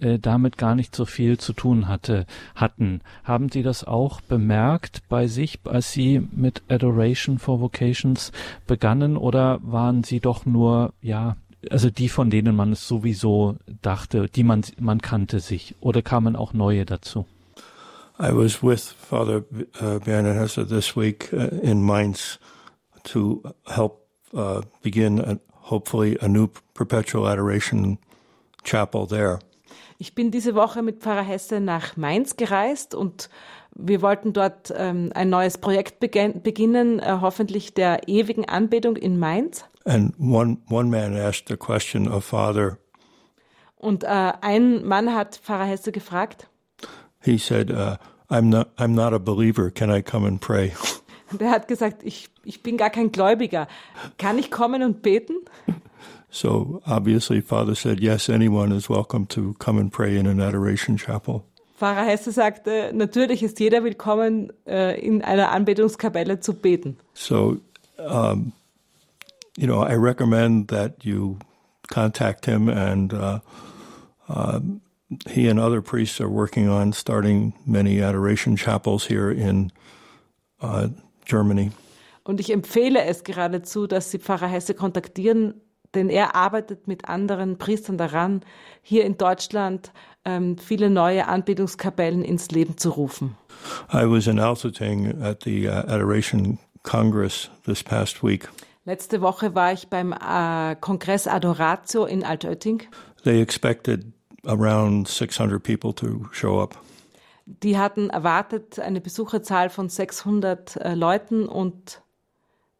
äh, 0.00 0.18
damit 0.18 0.56
gar 0.56 0.74
nicht 0.74 0.96
so 0.96 1.04
viel 1.04 1.38
zu 1.38 1.52
tun 1.52 1.86
hatte, 1.88 2.26
hatten. 2.54 3.00
Haben 3.24 3.50
Sie 3.50 3.62
das 3.62 3.84
auch 3.84 4.20
bemerkt 4.22 5.02
bei 5.08 5.26
sich, 5.26 5.60
als 5.64 5.92
Sie 5.92 6.26
mit 6.32 6.62
Adoration 6.68 7.38
for 7.38 7.60
Vocations 7.60 8.32
begannen 8.66 9.16
oder 9.16 9.60
waren 9.62 10.02
Sie 10.02 10.20
doch 10.20 10.46
nur, 10.46 10.94
ja, 11.02 11.36
also 11.68 11.90
die, 11.90 12.08
von 12.08 12.30
denen 12.30 12.56
man 12.56 12.72
es 12.72 12.88
sowieso 12.88 13.56
dachte, 13.82 14.28
die 14.28 14.44
man, 14.44 14.62
man 14.78 15.02
kannte 15.02 15.40
sich 15.40 15.74
oder 15.80 16.00
kamen 16.00 16.34
auch 16.34 16.54
neue 16.54 16.86
dazu? 16.86 17.26
I 18.20 18.32
was 18.32 18.62
with 18.62 18.82
Father 18.82 19.42
uh, 19.80 19.98
Bernard 19.98 20.36
Hesse 20.36 20.68
this 20.68 20.94
week 20.94 21.32
uh, 21.32 21.48
in 21.62 21.86
Mainz 21.86 22.38
to 23.04 23.42
help 23.66 24.06
uh, 24.34 24.60
begin, 24.82 25.20
a, 25.20 25.38
hopefully, 25.52 26.18
a 26.20 26.28
new 26.28 26.48
perpetual 26.74 27.26
adoration 27.26 27.96
chapel 28.62 29.06
there. 29.06 29.38
Ich 29.96 30.14
bin 30.14 30.30
diese 30.30 30.54
Woche 30.54 30.82
mit 30.82 31.00
Pfarrer 31.00 31.22
Hesse 31.22 31.60
nach 31.60 31.96
Mainz 31.96 32.36
gereist 32.36 32.94
und 32.94 33.30
wir 33.74 34.02
wollten 34.02 34.34
dort 34.34 34.70
ähm, 34.76 35.10
ein 35.14 35.30
neues 35.30 35.56
Projekt 35.56 35.98
begin 35.98 36.42
beginnen, 36.42 36.98
äh, 36.98 37.18
hoffentlich 37.22 37.72
der 37.72 38.06
ewigen 38.06 38.46
Anbetung 38.46 38.96
in 38.96 39.18
Mainz. 39.18 39.64
And 39.86 40.12
one, 40.18 40.58
one 40.68 40.90
man 40.90 41.16
asked 41.16 41.48
the 41.48 41.56
question 41.56 42.06
of 42.06 42.26
Father. 42.26 42.76
Und 43.76 44.04
äh, 44.04 44.08
ein 44.08 44.84
Mann 44.84 45.14
hat 45.14 45.36
Pfarrer 45.36 45.64
Hesse 45.64 45.90
gefragt, 45.90 46.49
He 47.22 47.38
said, 47.38 47.70
uh, 47.70 47.96
I'm, 48.30 48.50
not, 48.50 48.70
I'm 48.78 48.94
not 48.94 49.12
a 49.12 49.18
believer. 49.18 49.70
Can 49.70 49.90
I 49.90 50.02
come 50.02 50.24
and 50.24 50.40
pray? 50.40 50.72
der 51.32 51.50
hat 51.50 51.68
gesagt, 51.68 52.02
ich, 52.02 52.28
ich 52.44 52.62
bin 52.62 52.76
gar 52.76 52.90
kein 52.90 53.12
Gläubiger. 53.12 53.68
Kann 54.18 54.38
ich 54.38 54.50
kommen 54.50 54.82
und 54.82 55.02
beten? 55.02 55.34
So 56.30 56.80
obviously, 56.86 57.40
Father 57.40 57.74
said, 57.74 58.00
yes, 58.00 58.28
anyone 58.28 58.72
is 58.72 58.88
welcome 58.88 59.26
to 59.26 59.54
come 59.58 59.78
and 59.78 59.92
pray 59.92 60.16
in 60.16 60.26
an 60.26 60.40
adoration 60.40 60.96
chapel. 60.96 61.44
Pfarrer 61.76 62.04
Hesse 62.04 62.30
sagte, 62.30 62.92
natürlich 62.94 63.42
ist 63.42 63.58
jeder 63.58 63.82
willkommen, 63.82 64.52
äh, 64.66 65.00
in 65.00 65.22
einer 65.22 65.50
Anbetungskapelle 65.50 66.38
zu 66.38 66.54
beten. 66.54 66.98
So, 67.14 67.56
um, 67.98 68.52
you 69.56 69.66
know, 69.66 69.82
I 69.82 69.94
recommend 69.94 70.68
that 70.68 71.04
you 71.04 71.38
contact 71.88 72.46
him, 72.46 72.68
and 72.68 73.12
uh, 73.12 73.40
um 74.28 74.82
he 75.28 75.48
and 75.48 75.58
other 75.58 75.82
priests 75.82 76.20
are 76.20 76.28
working 76.28 76.68
on 76.68 76.92
starting 76.92 77.54
many 77.66 78.02
adoration 78.02 78.56
chapels 78.56 79.06
here 79.06 79.30
in 79.30 79.72
uh, 80.60 80.88
Germany. 81.24 81.72
Und 82.22 82.38
ich 82.38 82.52
empfehle 82.52 83.02
es 83.04 83.24
geradezu, 83.24 83.86
dass 83.86 84.10
Sie 84.10 84.18
Pfarrer 84.18 84.46
Hesse 84.46 84.74
kontaktieren, 84.74 85.54
denn 85.94 86.10
er 86.10 86.34
arbeitet 86.36 86.86
mit 86.86 87.08
anderen 87.08 87.58
Priestern 87.58 87.98
daran, 87.98 88.42
hier 88.82 89.04
in 89.04 89.16
Deutschland 89.16 89.92
ähm, 90.24 90.56
viele 90.58 90.90
neue 90.90 91.26
Anbetungskapellen 91.26 92.22
ins 92.22 92.50
Leben 92.50 92.76
zu 92.76 92.90
rufen. 92.90 93.36
I 93.92 94.04
was 94.04 94.26
in 94.26 94.38
Altötting 94.38 95.20
at 95.20 95.42
the 95.44 95.66
uh, 95.66 95.86
Adoration 95.88 96.58
Congress 96.82 97.50
this 97.64 97.82
past 97.82 98.22
week. 98.22 98.48
Letzte 98.84 99.20
Woche 99.20 99.54
war 99.54 99.72
ich 99.72 99.88
beim 99.88 100.12
äh, 100.12 100.76
Kongress 100.76 101.26
Adoratio 101.26 102.04
in 102.04 102.24
Altötting. 102.24 102.82
They 103.24 103.40
expected 103.40 104.12
around 104.46 105.06
600 105.08 105.62
people 105.62 105.92
to 105.94 106.28
show 106.32 106.60
up. 106.60 106.76
Die 107.46 107.78
hatten 107.78 108.10
erwartet 108.10 108.78
eine 108.78 109.00
Besucherzahl 109.00 109.70
von 109.70 109.88
600 109.88 110.76
äh, 110.76 110.94
Leuten 110.94 111.46
und 111.48 112.00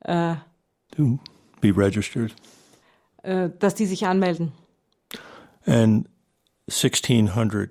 äh, 0.01 0.35
to 0.97 1.19
be 1.61 1.77
registered. 1.77 2.33
äh, 3.23 3.51
dass 3.59 3.75
die 3.75 3.87
sich 3.87 4.07
anmelden. 4.07 4.53
And 5.67 6.09
1600 6.69 7.71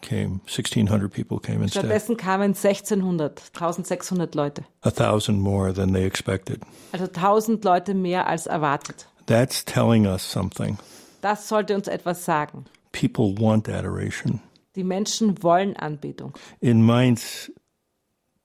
came, 0.00 0.40
1600 0.46 1.12
people 1.12 1.38
came 1.38 1.62
instead, 1.62 1.82
Stattdessen 1.84 2.16
kamen 2.16 2.54
1600, 2.54 3.50
1600 3.54 4.34
Leute. 4.34 4.64
a 4.82 4.90
thousand 4.90 5.38
more 5.40 5.72
than 5.72 5.92
they 5.92 6.04
expected. 6.04 6.62
Also 6.92 7.04
1000 7.06 7.62
Leute 7.64 7.94
mehr 7.94 8.26
als 8.26 8.46
erwartet. 8.46 9.06
That's 9.26 9.64
telling 9.64 10.06
us 10.06 10.22
something. 10.30 10.78
Das 11.20 11.48
sollte 11.48 11.74
uns 11.76 11.86
etwas 11.88 12.24
sagen. 12.24 12.64
People 13.02 13.34
want 13.34 13.68
adoration. 13.68 14.40
Die 14.76 14.84
Menschen 14.84 15.42
wollen 15.42 15.76
Anbetung. 15.76 16.34
In 16.60 16.86
Mainz, 16.86 17.50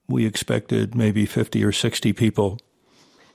we 0.07 0.25
expected 0.25 0.95
maybe 0.95 1.27
50 1.27 1.63
or 1.63 1.71
60 1.71 2.11
people. 2.13 2.57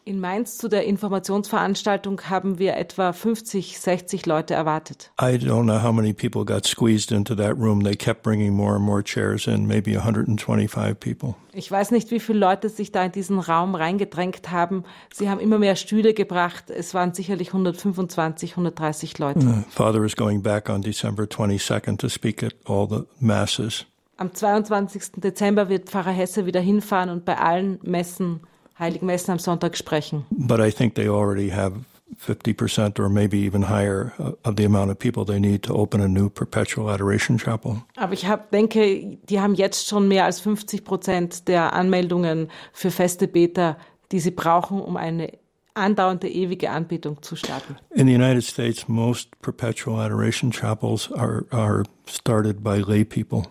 In 0.04 0.18
Mainz 0.18 0.58
zu 0.58 0.66
der 0.68 0.84
Informationsveranstaltung 0.84 2.22
haben 2.28 2.58
wir 2.58 2.76
etwa 2.76 3.12
50, 3.12 3.78
60 3.78 4.26
Leute 4.26 4.52
erwartet. 4.52 5.12
I 5.20 5.36
don't 5.36 5.62
know 5.62 5.80
how 5.80 5.92
many 5.92 6.12
people 6.12 6.44
got 6.44 6.66
squeezed 6.66 7.12
into 7.12 7.36
that 7.36 7.56
room. 7.56 7.84
They 7.84 7.94
kept 7.94 8.24
bringing 8.24 8.52
more 8.52 8.74
and 8.74 8.84
more 8.84 9.04
chairs 9.04 9.46
in, 9.46 9.68
maybe 9.68 9.96
125 9.96 10.98
people. 10.98 11.36
Ich 11.52 11.70
weiß 11.70 11.92
nicht, 11.92 12.10
wie 12.10 12.18
viele 12.18 12.40
Leute 12.40 12.68
sich 12.68 12.90
da 12.90 13.04
in 13.04 13.12
diesen 13.12 13.38
Raum 13.38 13.76
reingedrängt 13.76 14.50
haben. 14.50 14.82
Sie 15.14 15.30
haben 15.30 15.38
immer 15.38 15.58
mehr 15.58 15.76
Stühle 15.76 16.14
gebracht. 16.14 16.68
Es 16.68 16.94
waren 16.94 17.14
sicherlich 17.14 17.48
125, 17.48 18.52
130 18.52 19.18
Leute. 19.20 19.46
Uh, 19.46 19.62
Father 19.70 20.02
is 20.04 20.16
going 20.16 20.42
back 20.42 20.68
on 20.68 20.82
December 20.82 21.24
22nd 21.24 21.98
to 21.98 22.08
speak 22.08 22.42
at 22.42 22.54
all 22.64 22.88
the 22.88 23.04
masses. 23.20 23.86
Am 24.16 24.34
22. 24.34 25.20
Dezember 25.22 25.68
wird 25.68 25.88
Pfarrer 25.88 26.10
Hesse 26.10 26.44
wieder 26.44 26.60
hinfahren 26.60 27.08
und 27.08 27.24
bei 27.24 27.38
allen 27.38 27.78
Messen, 27.82 28.40
Heiligen 28.82 29.06
Messen 29.06 29.32
am 29.32 29.38
Sonntag 29.38 29.76
sprechen. 29.76 30.24
But 30.30 30.60
I 30.60 30.70
think 30.70 30.94
they 30.94 31.08
already 31.08 31.50
have 31.52 31.74
50% 32.18 32.98
or 32.98 33.08
maybe 33.08 33.38
even 33.38 33.62
higher 33.62 34.12
uh, 34.18 34.32
of 34.44 34.56
the 34.56 34.64
amount 34.64 34.90
of 34.90 34.98
people 34.98 35.24
they 35.24 35.40
need 35.40 35.62
to 35.62 35.74
open 35.74 36.00
a 36.00 36.08
new 36.08 36.28
perpetual 36.28 36.90
adoration 36.90 37.38
chapel. 37.38 37.82
Aber 37.96 38.12
ich 38.12 38.26
hab, 38.26 38.50
denke, 38.50 39.18
die 39.28 39.40
haben 39.40 39.54
jetzt 39.54 39.88
schon 39.88 40.08
mehr 40.08 40.24
als 40.24 40.40
50 40.40 40.84
Prozent 40.84 41.48
der 41.48 41.72
Anmeldungen 41.72 42.50
für 42.72 42.90
feste 42.90 43.28
Beter, 43.28 43.76
die 44.10 44.20
sie 44.20 44.30
brauchen, 44.30 44.80
um 44.80 44.96
eine 44.96 45.32
andauernde 45.74 46.28
ewige 46.28 46.70
Anbetung 46.70 47.22
zu 47.22 47.34
starten. 47.34 47.76
In 47.90 48.06
the 48.06 48.14
United 48.14 48.44
States, 48.44 48.88
most 48.88 49.30
perpetual 49.40 49.98
adoration 49.98 50.50
chapels 50.50 51.10
are, 51.12 51.46
are 51.50 51.84
started 52.06 52.62
by 52.62 52.82
lay 52.82 53.04
people. 53.04 53.44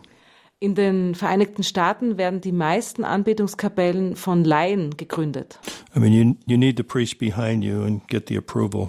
In 0.64 0.76
den 0.76 1.16
Vereinigten 1.16 1.64
Staaten 1.64 2.20
werden 2.20 2.40
die 2.40 2.52
meisten 2.52 3.04
Anbetungskapellen 3.04 4.16
von 4.16 4.44
Laien 4.44 4.96
gegründet. 4.96 5.60
I 5.96 6.00
mean, 6.00 6.14
you, 6.14 6.36
you 6.46 6.56
need 6.56 6.78
the 6.78 6.84
priest 6.84 7.18
behind 7.18 7.64
you 7.64 7.82
and 7.82 8.08
get 8.08 8.30
the 8.30 8.38
approval, 8.38 8.88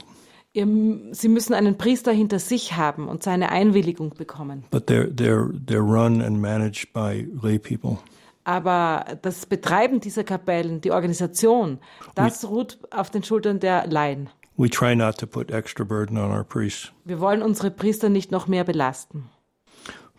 Ihr, 0.52 0.66
sie 1.12 1.28
müssen 1.28 1.54
einen 1.54 1.78
Priester 1.78 2.12
hinter 2.12 2.38
sich 2.40 2.74
haben 2.76 3.08
und 3.08 3.22
seine 3.22 3.50
Einwilligung 3.50 4.10
bekommen. 4.10 4.64
but 4.70 4.86
they're, 4.86 5.08
they're, 5.08 5.50
they're 5.66 5.80
run 5.80 6.20
and 6.20 6.38
managed 6.38 6.92
by 6.92 7.26
lay 7.42 7.58
people. 7.58 7.96
Aber 8.44 9.06
das 9.22 9.46
Betreiben 9.46 10.00
dieser 10.00 10.24
Kapellen, 10.24 10.82
die 10.82 10.90
Organisation, 10.90 11.78
das 12.14 12.46
ruht 12.46 12.80
auf 12.90 13.08
den 13.08 13.22
Schultern 13.22 13.60
der 13.60 13.86
Laien. 13.86 14.28
We 14.58 14.68
try 14.68 14.94
not 14.94 15.16
to 15.16 15.26
put 15.26 15.50
extra 15.50 15.84
burden 15.84 16.18
on 16.18 16.30
our 16.30 16.44
priests, 16.44 16.92
Wir 17.06 17.18
wollen 17.18 17.40
unsere 17.40 17.70
Priester 17.70 18.10
nicht 18.10 18.30
noch 18.30 18.46
mehr 18.46 18.64
belasten. 18.64 19.30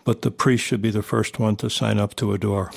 But 0.06 0.22
the 0.24 0.32
priest 0.32 0.66
should 0.66 0.82
be 0.82 0.92
the 0.92 1.02
first 1.02 1.40
one 1.40 1.58
to 1.58 1.70
sign 1.70 2.00
up 2.00 2.16
to 2.18 2.34
adore. 2.34 2.70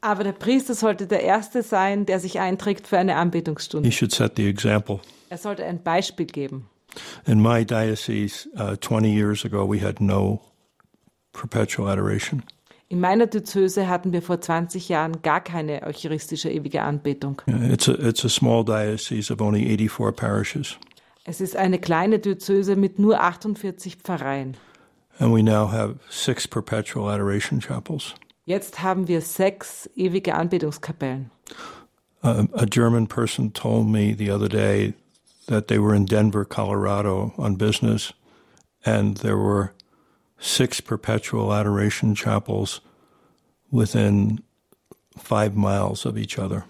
Aber 0.00 0.22
der 0.22 0.32
Priester 0.32 0.74
sollte 0.74 1.06
der 1.06 1.22
Erste 1.22 1.62
sein, 1.62 2.06
der 2.06 2.20
sich 2.20 2.38
einträgt 2.38 2.86
für 2.86 2.98
eine 2.98 3.12
He 3.12 3.18
Anbetungsstunde. 3.18 3.90
should 3.90 4.12
set 4.12 4.36
the 4.36 4.48
example. 4.48 5.00
Er 5.28 5.38
sollte 5.38 5.64
ein 5.64 5.82
Beispiel 5.82 6.26
geben. 6.26 6.66
In 7.26 7.42
my 7.42 7.64
diocese, 7.64 8.48
uh, 8.56 8.76
20 8.76 9.12
years 9.12 9.44
ago, 9.44 9.70
we 9.70 9.80
had 9.80 10.00
no 10.00 10.40
perpetual 11.32 11.88
adoration. 11.88 12.42
In 12.90 13.00
meiner 13.00 13.26
Diözese 13.26 13.86
hatten 13.86 14.12
wir 14.14 14.22
vor 14.22 14.40
20 14.40 14.88
Jahren 14.88 15.20
gar 15.20 15.42
keine 15.42 15.82
eucharistische 15.82 16.48
ewige 16.50 16.80
Anbetung. 16.80 17.42
It's 17.46 17.86
a, 17.88 17.92
it's 17.92 18.24
a 18.24 18.30
small 18.30 18.64
diocese 18.64 19.30
of 19.30 19.42
only 19.42 19.66
84 19.66 20.12
parishes. 20.16 20.78
Es 21.24 21.42
ist 21.42 21.54
eine 21.56 21.78
kleine 21.78 22.18
Diözese 22.18 22.76
mit 22.76 22.98
nur 22.98 23.20
48 23.20 23.96
Pfarreien. 23.96 24.56
And 25.18 25.32
we 25.32 25.42
now 25.42 25.66
have 25.66 25.98
six 26.08 26.46
perpetual 26.46 27.10
adoration 27.10 27.60
chapels. 27.60 28.14
Jetzt 28.46 28.82
haben 28.82 29.08
wir 29.08 29.20
sechs 29.20 29.88
ewige 29.94 30.34
Anbetungskapellen. 30.34 31.30
Uh, 32.22 32.46
a 32.54 32.66
German 32.66 33.06
person 33.06 33.52
told 33.52 33.86
me 33.86 34.12
the 34.12 34.30
other 34.30 34.48
day 34.48 34.94
that 35.46 35.68
they 35.68 35.78
were 35.78 35.94
in 35.94 36.04
Denver, 36.04 36.44
Colorado 36.44 37.32
on 37.36 37.56
business, 37.56 38.12
and 38.84 39.18
there 39.18 39.36
were 39.36 39.72
six 40.38 40.80
perpetual 40.80 41.52
adoration 41.52 42.14
chapels 42.14 42.80
within 43.70 44.40
five 45.16 45.54
miles 45.56 46.06
of 46.06 46.16
each 46.16 46.38
other. 46.38 46.64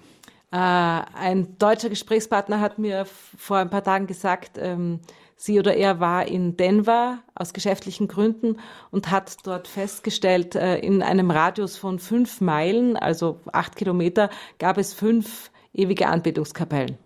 Äh, 0.50 0.56
ein 0.56 1.58
deutscher 1.58 1.90
Gesprächspartner 1.90 2.60
hat 2.60 2.78
mir 2.78 3.04
vor 3.04 3.58
ein 3.58 3.68
paar 3.68 3.84
Tagen 3.84 4.06
gesagt, 4.06 4.56
ähm, 4.58 5.00
sie 5.38 5.58
oder 5.58 5.74
er 5.74 6.00
war 6.00 6.26
in 6.26 6.56
Denver 6.56 7.20
aus 7.34 7.54
geschäftlichen 7.54 8.08
Gründen 8.08 8.58
und 8.90 9.10
hat 9.10 9.36
dort 9.44 9.68
festgestellt, 9.68 10.54
äh, 10.54 10.78
in 10.78 11.02
einem 11.02 11.30
Radius 11.30 11.78
von 11.78 11.98
fünf 11.98 12.40
Meilen, 12.40 12.96
also 12.96 13.40
acht 13.52 13.76
Kilometer, 13.76 14.28
gab 14.58 14.76
es 14.76 14.92
fünf 14.92 15.50
ewige 15.72 16.08
Anbetungskapellen. 16.08 16.98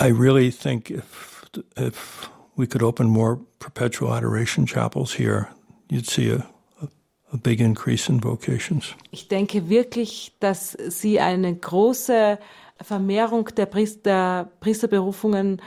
I 0.00 0.10
really 0.10 0.50
think 0.50 0.90
if 0.90 1.28
if 1.76 2.30
we 2.56 2.66
could 2.66 2.82
open 2.82 3.06
more 3.06 3.40
perpetual 3.58 4.12
adoration 4.12 4.66
chapels 4.66 5.12
here, 5.12 5.48
you'd 5.90 6.08
see 6.08 6.30
a, 6.30 6.46
a, 6.80 6.88
a 7.32 7.36
big 7.36 7.60
increase 7.60 8.08
in 8.08 8.22
vocations. 8.22 8.94
Ich 9.10 9.28
denke 9.28 9.68
wirklich, 9.68 10.32
dass 10.40 10.72
Sie 10.72 11.20
eine 11.20 11.54
große 11.54 12.38
Vermehrung 12.80 13.46
der, 13.56 13.66
Priester, 13.66 14.50
Priesterberufungen 14.60 15.60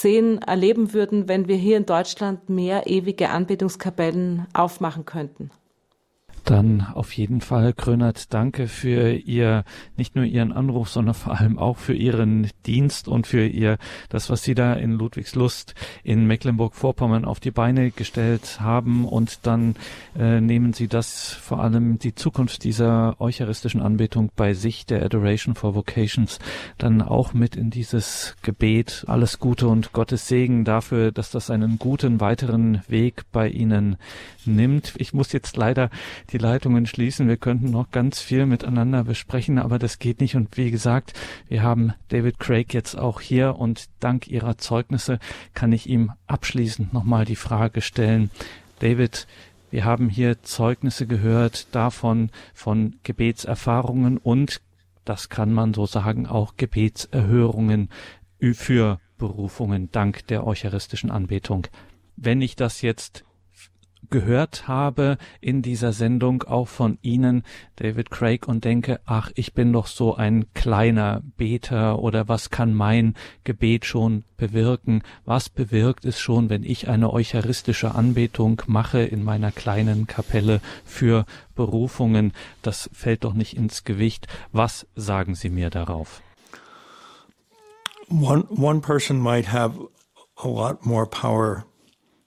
sehen, 0.00 0.38
erleben 0.42 0.92
würden, 0.92 1.28
wenn 1.28 1.48
wir 1.48 1.56
hier 1.56 1.76
in 1.76 1.86
Deutschland 1.86 2.48
mehr 2.48 2.86
ewige 2.86 3.30
Anbetungskapellen 3.30 4.46
aufmachen 4.52 5.04
könnten. 5.04 5.50
Dann 6.44 6.86
auf 6.92 7.12
jeden 7.12 7.40
Fall, 7.40 7.72
Krönert, 7.72 8.34
danke 8.34 8.68
für 8.68 9.12
Ihr, 9.12 9.64
nicht 9.96 10.14
nur 10.14 10.26
Ihren 10.26 10.52
Anruf, 10.52 10.90
sondern 10.90 11.14
vor 11.14 11.40
allem 11.40 11.58
auch 11.58 11.78
für 11.78 11.94
Ihren 11.94 12.50
Dienst 12.66 13.08
und 13.08 13.26
für 13.26 13.46
Ihr, 13.46 13.78
das, 14.10 14.28
was 14.28 14.42
Sie 14.42 14.54
da 14.54 14.74
in 14.74 14.92
Ludwigslust 14.92 15.74
in 16.02 16.26
Mecklenburg-Vorpommern 16.26 17.24
auf 17.24 17.40
die 17.40 17.50
Beine 17.50 17.90
gestellt 17.90 18.60
haben. 18.60 19.06
Und 19.06 19.46
dann 19.46 19.74
äh, 20.18 20.42
nehmen 20.42 20.74
Sie 20.74 20.86
das 20.86 21.32
vor 21.32 21.60
allem 21.60 21.98
die 21.98 22.14
Zukunft 22.14 22.64
dieser 22.64 23.18
eucharistischen 23.20 23.80
Anbetung 23.80 24.30
bei 24.36 24.52
sich, 24.52 24.84
der 24.84 25.02
Adoration 25.02 25.54
for 25.54 25.74
Vocations, 25.74 26.40
dann 26.76 27.00
auch 27.00 27.32
mit 27.32 27.56
in 27.56 27.70
dieses 27.70 28.36
Gebet. 28.42 29.04
Alles 29.06 29.38
Gute 29.38 29.66
und 29.66 29.94
Gottes 29.94 30.28
Segen 30.28 30.66
dafür, 30.66 31.10
dass 31.10 31.30
das 31.30 31.48
einen 31.48 31.78
guten 31.78 32.20
weiteren 32.20 32.82
Weg 32.86 33.22
bei 33.32 33.48
Ihnen 33.48 33.96
nimmt. 34.44 34.92
Ich 34.98 35.14
muss 35.14 35.32
jetzt 35.32 35.56
leider 35.56 35.88
die 36.34 36.38
Leitungen 36.38 36.84
schließen. 36.84 37.28
Wir 37.28 37.36
könnten 37.36 37.70
noch 37.70 37.92
ganz 37.92 38.20
viel 38.20 38.44
miteinander 38.44 39.04
besprechen, 39.04 39.58
aber 39.58 39.78
das 39.78 40.00
geht 40.00 40.20
nicht. 40.20 40.34
Und 40.34 40.56
wie 40.56 40.72
gesagt, 40.72 41.12
wir 41.48 41.62
haben 41.62 41.94
David 42.08 42.40
Craig 42.40 42.74
jetzt 42.74 42.98
auch 42.98 43.20
hier 43.20 43.56
und 43.56 43.88
dank 44.00 44.26
Ihrer 44.26 44.58
Zeugnisse 44.58 45.20
kann 45.54 45.72
ich 45.72 45.88
ihm 45.88 46.10
abschließend 46.26 46.92
nochmal 46.92 47.24
die 47.24 47.36
Frage 47.36 47.80
stellen. 47.80 48.30
David, 48.80 49.28
wir 49.70 49.84
haben 49.84 50.08
hier 50.08 50.42
Zeugnisse 50.42 51.06
gehört 51.06 51.72
davon, 51.72 52.30
von 52.52 52.96
Gebetserfahrungen 53.04 54.18
und, 54.18 54.60
das 55.04 55.28
kann 55.28 55.52
man 55.52 55.72
so 55.72 55.86
sagen, 55.86 56.26
auch 56.26 56.56
Gebetserhörungen 56.56 57.90
für 58.54 58.98
Berufungen 59.18 59.90
dank 59.92 60.26
der 60.26 60.44
eucharistischen 60.44 61.12
Anbetung. 61.12 61.68
Wenn 62.16 62.40
ich 62.40 62.56
das 62.56 62.82
jetzt 62.82 63.24
gehört 64.10 64.68
habe 64.68 65.18
in 65.40 65.62
dieser 65.62 65.92
Sendung 65.92 66.42
auch 66.44 66.68
von 66.68 66.98
Ihnen, 67.02 67.42
David 67.76 68.10
Craig, 68.10 68.48
und 68.48 68.64
denke, 68.64 69.00
ach, 69.04 69.30
ich 69.34 69.54
bin 69.54 69.72
doch 69.72 69.86
so 69.86 70.14
ein 70.14 70.46
kleiner 70.54 71.22
Beter 71.36 71.98
oder 71.98 72.28
was 72.28 72.50
kann 72.50 72.74
mein 72.74 73.14
Gebet 73.44 73.84
schon 73.84 74.24
bewirken? 74.36 75.02
Was 75.24 75.48
bewirkt 75.48 76.04
es 76.04 76.18
schon, 76.20 76.50
wenn 76.50 76.64
ich 76.64 76.88
eine 76.88 77.12
eucharistische 77.12 77.94
Anbetung 77.94 78.62
mache 78.66 79.00
in 79.00 79.24
meiner 79.24 79.52
kleinen 79.52 80.06
Kapelle 80.06 80.60
für 80.84 81.26
Berufungen? 81.54 82.32
Das 82.62 82.90
fällt 82.92 83.24
doch 83.24 83.34
nicht 83.34 83.56
ins 83.56 83.84
Gewicht. 83.84 84.26
Was 84.52 84.86
sagen 84.94 85.34
Sie 85.34 85.50
mir 85.50 85.70
darauf? 85.70 86.22
One, 88.10 88.44
one 88.50 88.80
person 88.80 89.18
might 89.18 89.50
have 89.52 89.78
a 90.42 90.48
lot 90.48 90.84
more 90.84 91.06
power 91.06 91.64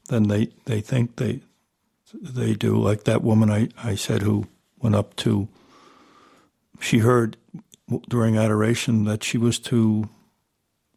than 0.10 0.28
they, 0.28 0.48
they 0.66 0.82
think 0.82 1.18
they, 1.18 1.42
they 2.14 2.54
do. 2.54 2.78
Like 2.78 3.04
that 3.04 3.24
woman 3.24 3.50
I, 3.50 3.70
I 3.84 3.96
said 3.96 4.22
who 4.22 4.48
went 4.80 4.96
up 4.96 5.16
to, 5.18 5.48
she 6.80 7.00
heard 7.00 7.38
during 8.10 8.38
adoration 8.38 9.06
that 9.06 9.24
she 9.24 9.38
was 9.38 9.60
to 9.60 10.10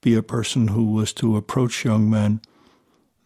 be 0.00 0.14
a 0.14 0.22
person 0.22 0.68
who 0.68 0.92
was 0.92 1.12
to 1.14 1.36
approach 1.36 1.84
young 1.84 2.08
men 2.08 2.40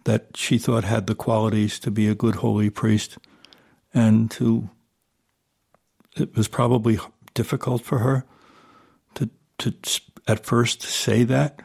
that 0.05 0.37
she 0.37 0.59
thought 0.59 0.85
had 0.85 1.07
the 1.07 1.15
qualities 1.15 1.79
to 1.81 1.91
be 1.91 2.09
a 2.09 2.15
good 2.15 2.37
holy 2.37 2.71
priest 2.71 3.19
and 3.93 4.31
to 4.31 4.69
it 6.17 6.37
was 6.37 6.49
probably 6.49 6.99
difficult 7.33 7.83
for 7.83 7.99
her 7.99 8.25
to 9.15 9.31
to 9.59 9.75
at 10.27 10.45
first 10.45 10.83
say 10.83 11.23
that 11.25 11.61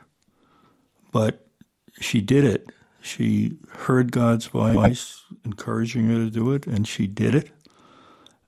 but 1.12 1.48
she 2.00 2.22
did 2.22 2.44
it 2.44 2.70
she 3.02 3.58
heard 3.70 4.12
God's 4.12 4.48
voice 4.48 5.24
encouraging 5.46 6.08
her 6.08 6.16
to 6.16 6.30
do 6.30 6.52
it, 6.54 6.68
and 6.68 6.88
she 6.88 7.08
did 7.08 7.36
it. 7.36 7.52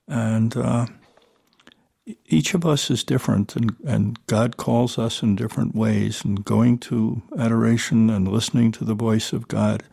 And 0.06 0.56
uh, 0.56 0.86
each 2.26 2.54
of 2.54 2.66
us 2.66 2.90
is 2.90 3.04
different, 3.04 3.56
and, 3.56 3.76
and 3.86 4.26
God 4.26 4.56
calls 4.56 4.98
us 4.98 5.22
in 5.22 5.36
different 5.36 5.74
ways. 5.74 6.24
And 6.24 6.44
going 6.44 6.78
to 6.78 7.22
adoration 7.38 8.10
and 8.10 8.28
listening 8.28 8.72
to 8.72 8.84
the 8.84 8.94
voice 8.94 9.32
of 9.32 9.48
God 9.48 9.84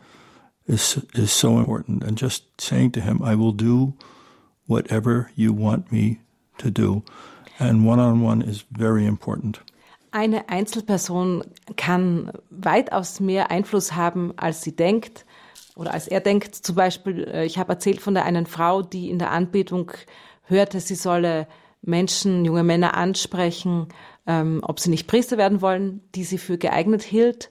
is 0.66 1.04
is 1.14 1.32
so 1.32 1.58
important. 1.58 2.02
And 2.02 2.18
just 2.18 2.60
saying 2.60 2.92
to 2.92 3.00
Him, 3.00 3.22
"I 3.22 3.34
will 3.34 3.52
do 3.52 3.94
whatever 4.66 5.30
you 5.34 5.52
want 5.52 5.90
me 5.90 6.20
to 6.58 6.70
do," 6.70 7.02
and 7.58 7.86
one 7.86 7.98
on 7.98 8.20
one 8.20 8.42
is 8.42 8.64
very 8.70 9.06
important. 9.06 9.60
Eine 10.12 10.48
Einzelperson 10.48 11.44
kann 11.76 12.32
weitaus 12.50 13.20
mehr 13.20 13.50
Einfluss 13.50 13.94
haben, 13.94 14.32
als 14.36 14.62
sie 14.62 14.74
denkt 14.74 15.24
oder 15.76 15.94
als 15.94 16.08
er 16.08 16.20
denkt. 16.20 16.54
Zum 16.54 16.74
Beispiel, 16.74 17.24
äh, 17.24 17.44
ich 17.44 17.58
habe 17.58 17.72
erzählt 17.72 18.00
von 18.00 18.14
der 18.14 18.24
einen 18.24 18.46
Frau, 18.46 18.82
die 18.82 19.08
in 19.08 19.18
der 19.18 19.30
Anbetung 19.30 19.92
hörte, 20.44 20.80
sie 20.80 20.96
solle 20.96 21.46
Menschen, 21.82 22.44
junge 22.44 22.64
Männer 22.64 22.94
ansprechen, 22.94 23.88
ähm, 24.26 24.60
ob 24.62 24.80
sie 24.80 24.90
nicht 24.90 25.06
Priester 25.06 25.38
werden 25.38 25.62
wollen, 25.62 26.02
die 26.14 26.24
sie 26.24 26.38
für 26.38 26.58
geeignet 26.58 27.02
hielt. 27.02 27.50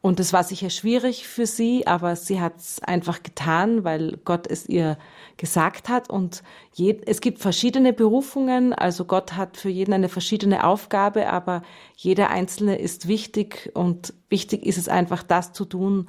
Und 0.00 0.20
es 0.20 0.32
war 0.32 0.44
sicher 0.44 0.70
schwierig 0.70 1.26
für 1.26 1.46
sie, 1.46 1.86
aber 1.86 2.14
sie 2.14 2.40
hat 2.40 2.56
es 2.58 2.80
einfach 2.82 3.22
getan, 3.24 3.82
weil 3.82 4.18
Gott 4.24 4.46
es 4.46 4.68
ihr 4.68 4.98
gesagt 5.36 5.88
hat. 5.88 6.10
Und 6.10 6.42
je, 6.72 7.00
es 7.06 7.20
gibt 7.20 7.40
verschiedene 7.40 7.92
Berufungen, 7.92 8.72
also 8.72 9.04
Gott 9.04 9.34
hat 9.34 9.56
für 9.56 9.68
jeden 9.68 9.92
eine 9.92 10.08
verschiedene 10.08 10.64
Aufgabe, 10.64 11.28
aber 11.28 11.62
jeder 11.96 12.30
Einzelne 12.30 12.78
ist 12.78 13.08
wichtig 13.08 13.70
und 13.74 14.14
wichtig 14.28 14.64
ist 14.64 14.78
es 14.78 14.88
einfach, 14.88 15.22
das 15.22 15.52
zu 15.52 15.64
tun, 15.64 16.08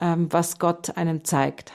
ähm, 0.00 0.28
was 0.30 0.58
Gott 0.58 0.96
einem 0.96 1.24
zeigt. 1.24 1.72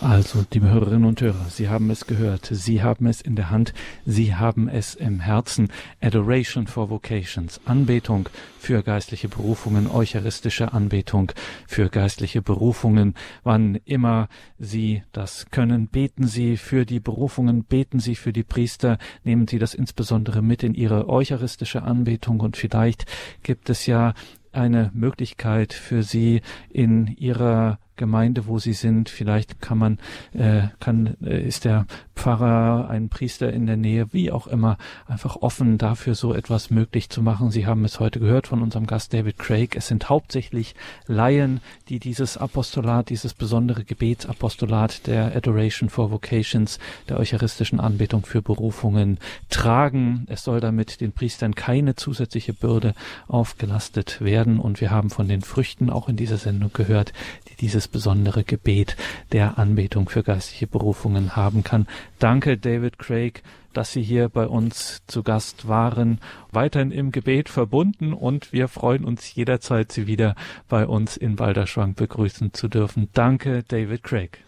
Also, 0.00 0.44
liebe 0.52 0.68
Hörerinnen 0.68 1.04
und 1.04 1.20
Hörer, 1.20 1.46
Sie 1.48 1.68
haben 1.68 1.88
es 1.88 2.06
gehört, 2.06 2.48
Sie 2.50 2.82
haben 2.82 3.06
es 3.06 3.20
in 3.20 3.36
der 3.36 3.50
Hand, 3.50 3.72
Sie 4.04 4.34
haben 4.34 4.68
es 4.68 4.96
im 4.96 5.20
Herzen. 5.20 5.68
Adoration 6.00 6.66
for 6.66 6.90
Vocations, 6.90 7.60
Anbetung 7.64 8.28
für 8.58 8.82
geistliche 8.82 9.28
Berufungen, 9.28 9.88
eucharistische 9.88 10.72
Anbetung 10.72 11.30
für 11.68 11.90
geistliche 11.90 12.42
Berufungen. 12.42 13.14
Wann 13.44 13.76
immer 13.84 14.28
Sie 14.58 15.04
das 15.12 15.46
können, 15.52 15.86
beten 15.86 16.26
Sie 16.26 16.56
für 16.56 16.84
die 16.84 17.00
Berufungen, 17.00 17.62
beten 17.62 18.00
Sie 18.00 18.16
für 18.16 18.32
die 18.32 18.42
Priester, 18.42 18.98
nehmen 19.22 19.46
Sie 19.46 19.60
das 19.60 19.74
insbesondere 19.74 20.42
mit 20.42 20.64
in 20.64 20.74
Ihre 20.74 21.08
eucharistische 21.08 21.82
Anbetung 21.82 22.40
und 22.40 22.56
vielleicht 22.56 23.06
gibt 23.44 23.70
es 23.70 23.86
ja 23.86 24.12
eine 24.50 24.90
Möglichkeit 24.92 25.72
für 25.72 26.02
Sie 26.02 26.42
in 26.68 27.06
Ihrer 27.16 27.78
Gemeinde, 27.96 28.46
wo 28.46 28.58
Sie 28.58 28.72
sind. 28.72 29.08
Vielleicht 29.08 29.60
kann 29.60 29.78
man, 29.78 29.98
äh, 30.32 30.68
kann, 30.80 31.16
äh, 31.24 31.46
ist 31.46 31.64
der 31.64 31.86
Pfarrer, 32.14 32.88
ein 32.88 33.08
Priester 33.08 33.52
in 33.52 33.66
der 33.66 33.76
Nähe, 33.76 34.12
wie 34.12 34.30
auch 34.30 34.46
immer, 34.46 34.78
einfach 35.06 35.36
offen 35.36 35.78
dafür, 35.78 36.14
so 36.14 36.34
etwas 36.34 36.70
möglich 36.70 37.10
zu 37.10 37.22
machen. 37.22 37.50
Sie 37.50 37.66
haben 37.66 37.84
es 37.84 38.00
heute 38.00 38.20
gehört 38.20 38.46
von 38.46 38.62
unserem 38.62 38.86
Gast 38.86 39.12
David 39.12 39.38
Craig. 39.38 39.76
Es 39.76 39.88
sind 39.88 40.08
hauptsächlich 40.08 40.74
Laien, 41.06 41.60
die 41.88 41.98
dieses 41.98 42.36
Apostolat, 42.36 43.10
dieses 43.10 43.34
besondere 43.34 43.84
Gebetsapostolat 43.84 45.06
der 45.06 45.36
Adoration 45.36 45.88
for 45.88 46.10
Vocations, 46.10 46.78
der 47.08 47.18
eucharistischen 47.18 47.80
Anbetung 47.80 48.24
für 48.24 48.42
Berufungen 48.42 49.18
tragen. 49.50 50.24
Es 50.28 50.44
soll 50.44 50.60
damit 50.60 51.00
den 51.00 51.12
Priestern 51.12 51.54
keine 51.54 51.94
zusätzliche 51.94 52.52
Bürde 52.52 52.94
aufgelastet 53.28 54.20
werden. 54.20 54.58
Und 54.58 54.80
wir 54.80 54.90
haben 54.90 55.10
von 55.10 55.28
den 55.28 55.42
Früchten 55.42 55.90
auch 55.90 56.08
in 56.08 56.16
dieser 56.16 56.38
Sendung 56.38 56.72
gehört, 56.72 57.12
die 57.48 57.56
dieses 57.56 57.83
besondere 57.88 58.44
Gebet 58.44 58.96
der 59.32 59.58
Anbetung 59.58 60.08
für 60.08 60.22
geistliche 60.22 60.66
Berufungen 60.66 61.36
haben 61.36 61.64
kann. 61.64 61.86
Danke, 62.18 62.56
David 62.58 62.98
Craig, 62.98 63.42
dass 63.72 63.92
Sie 63.92 64.02
hier 64.02 64.28
bei 64.28 64.46
uns 64.46 65.02
zu 65.06 65.22
Gast 65.22 65.68
waren, 65.68 66.20
weiterhin 66.52 66.90
im 66.90 67.12
Gebet 67.12 67.48
verbunden 67.48 68.12
und 68.12 68.52
wir 68.52 68.68
freuen 68.68 69.04
uns 69.04 69.34
jederzeit, 69.34 69.92
Sie 69.92 70.06
wieder 70.06 70.34
bei 70.68 70.86
uns 70.86 71.16
in 71.16 71.36
Balderschwang 71.36 71.94
begrüßen 71.94 72.52
zu 72.52 72.68
dürfen. 72.68 73.08
Danke, 73.12 73.62
David 73.66 74.02
Craig. 74.02 74.38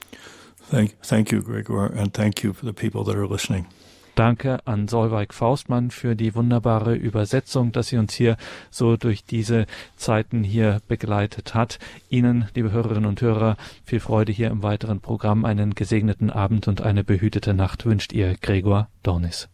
Thank, 0.70 1.00
thank 1.02 1.30
you, 1.30 1.42
Gregor, 1.42 1.92
and 1.96 2.12
thank 2.12 2.42
you 2.42 2.52
for 2.52 2.66
the 2.66 2.72
people 2.72 3.04
that 3.04 3.16
are 3.16 3.28
listening. 3.28 3.66
Danke 4.16 4.66
an 4.66 4.88
Solveig 4.88 5.34
Faustmann 5.34 5.90
für 5.90 6.16
die 6.16 6.34
wunderbare 6.34 6.94
Übersetzung, 6.94 7.70
dass 7.72 7.88
sie 7.88 7.98
uns 7.98 8.14
hier 8.14 8.38
so 8.70 8.96
durch 8.96 9.26
diese 9.26 9.66
Zeiten 9.96 10.42
hier 10.42 10.80
begleitet 10.88 11.54
hat. 11.54 11.78
Ihnen, 12.08 12.48
liebe 12.54 12.72
Hörerinnen 12.72 13.04
und 13.04 13.20
Hörer, 13.20 13.58
viel 13.84 14.00
Freude 14.00 14.32
hier 14.32 14.48
im 14.48 14.62
weiteren 14.62 15.00
Programm. 15.00 15.44
Einen 15.44 15.74
gesegneten 15.74 16.30
Abend 16.30 16.66
und 16.66 16.80
eine 16.80 17.04
behütete 17.04 17.52
Nacht 17.52 17.84
wünscht 17.84 18.14
ihr 18.14 18.36
Gregor 18.40 18.88
Dornis. 19.02 19.50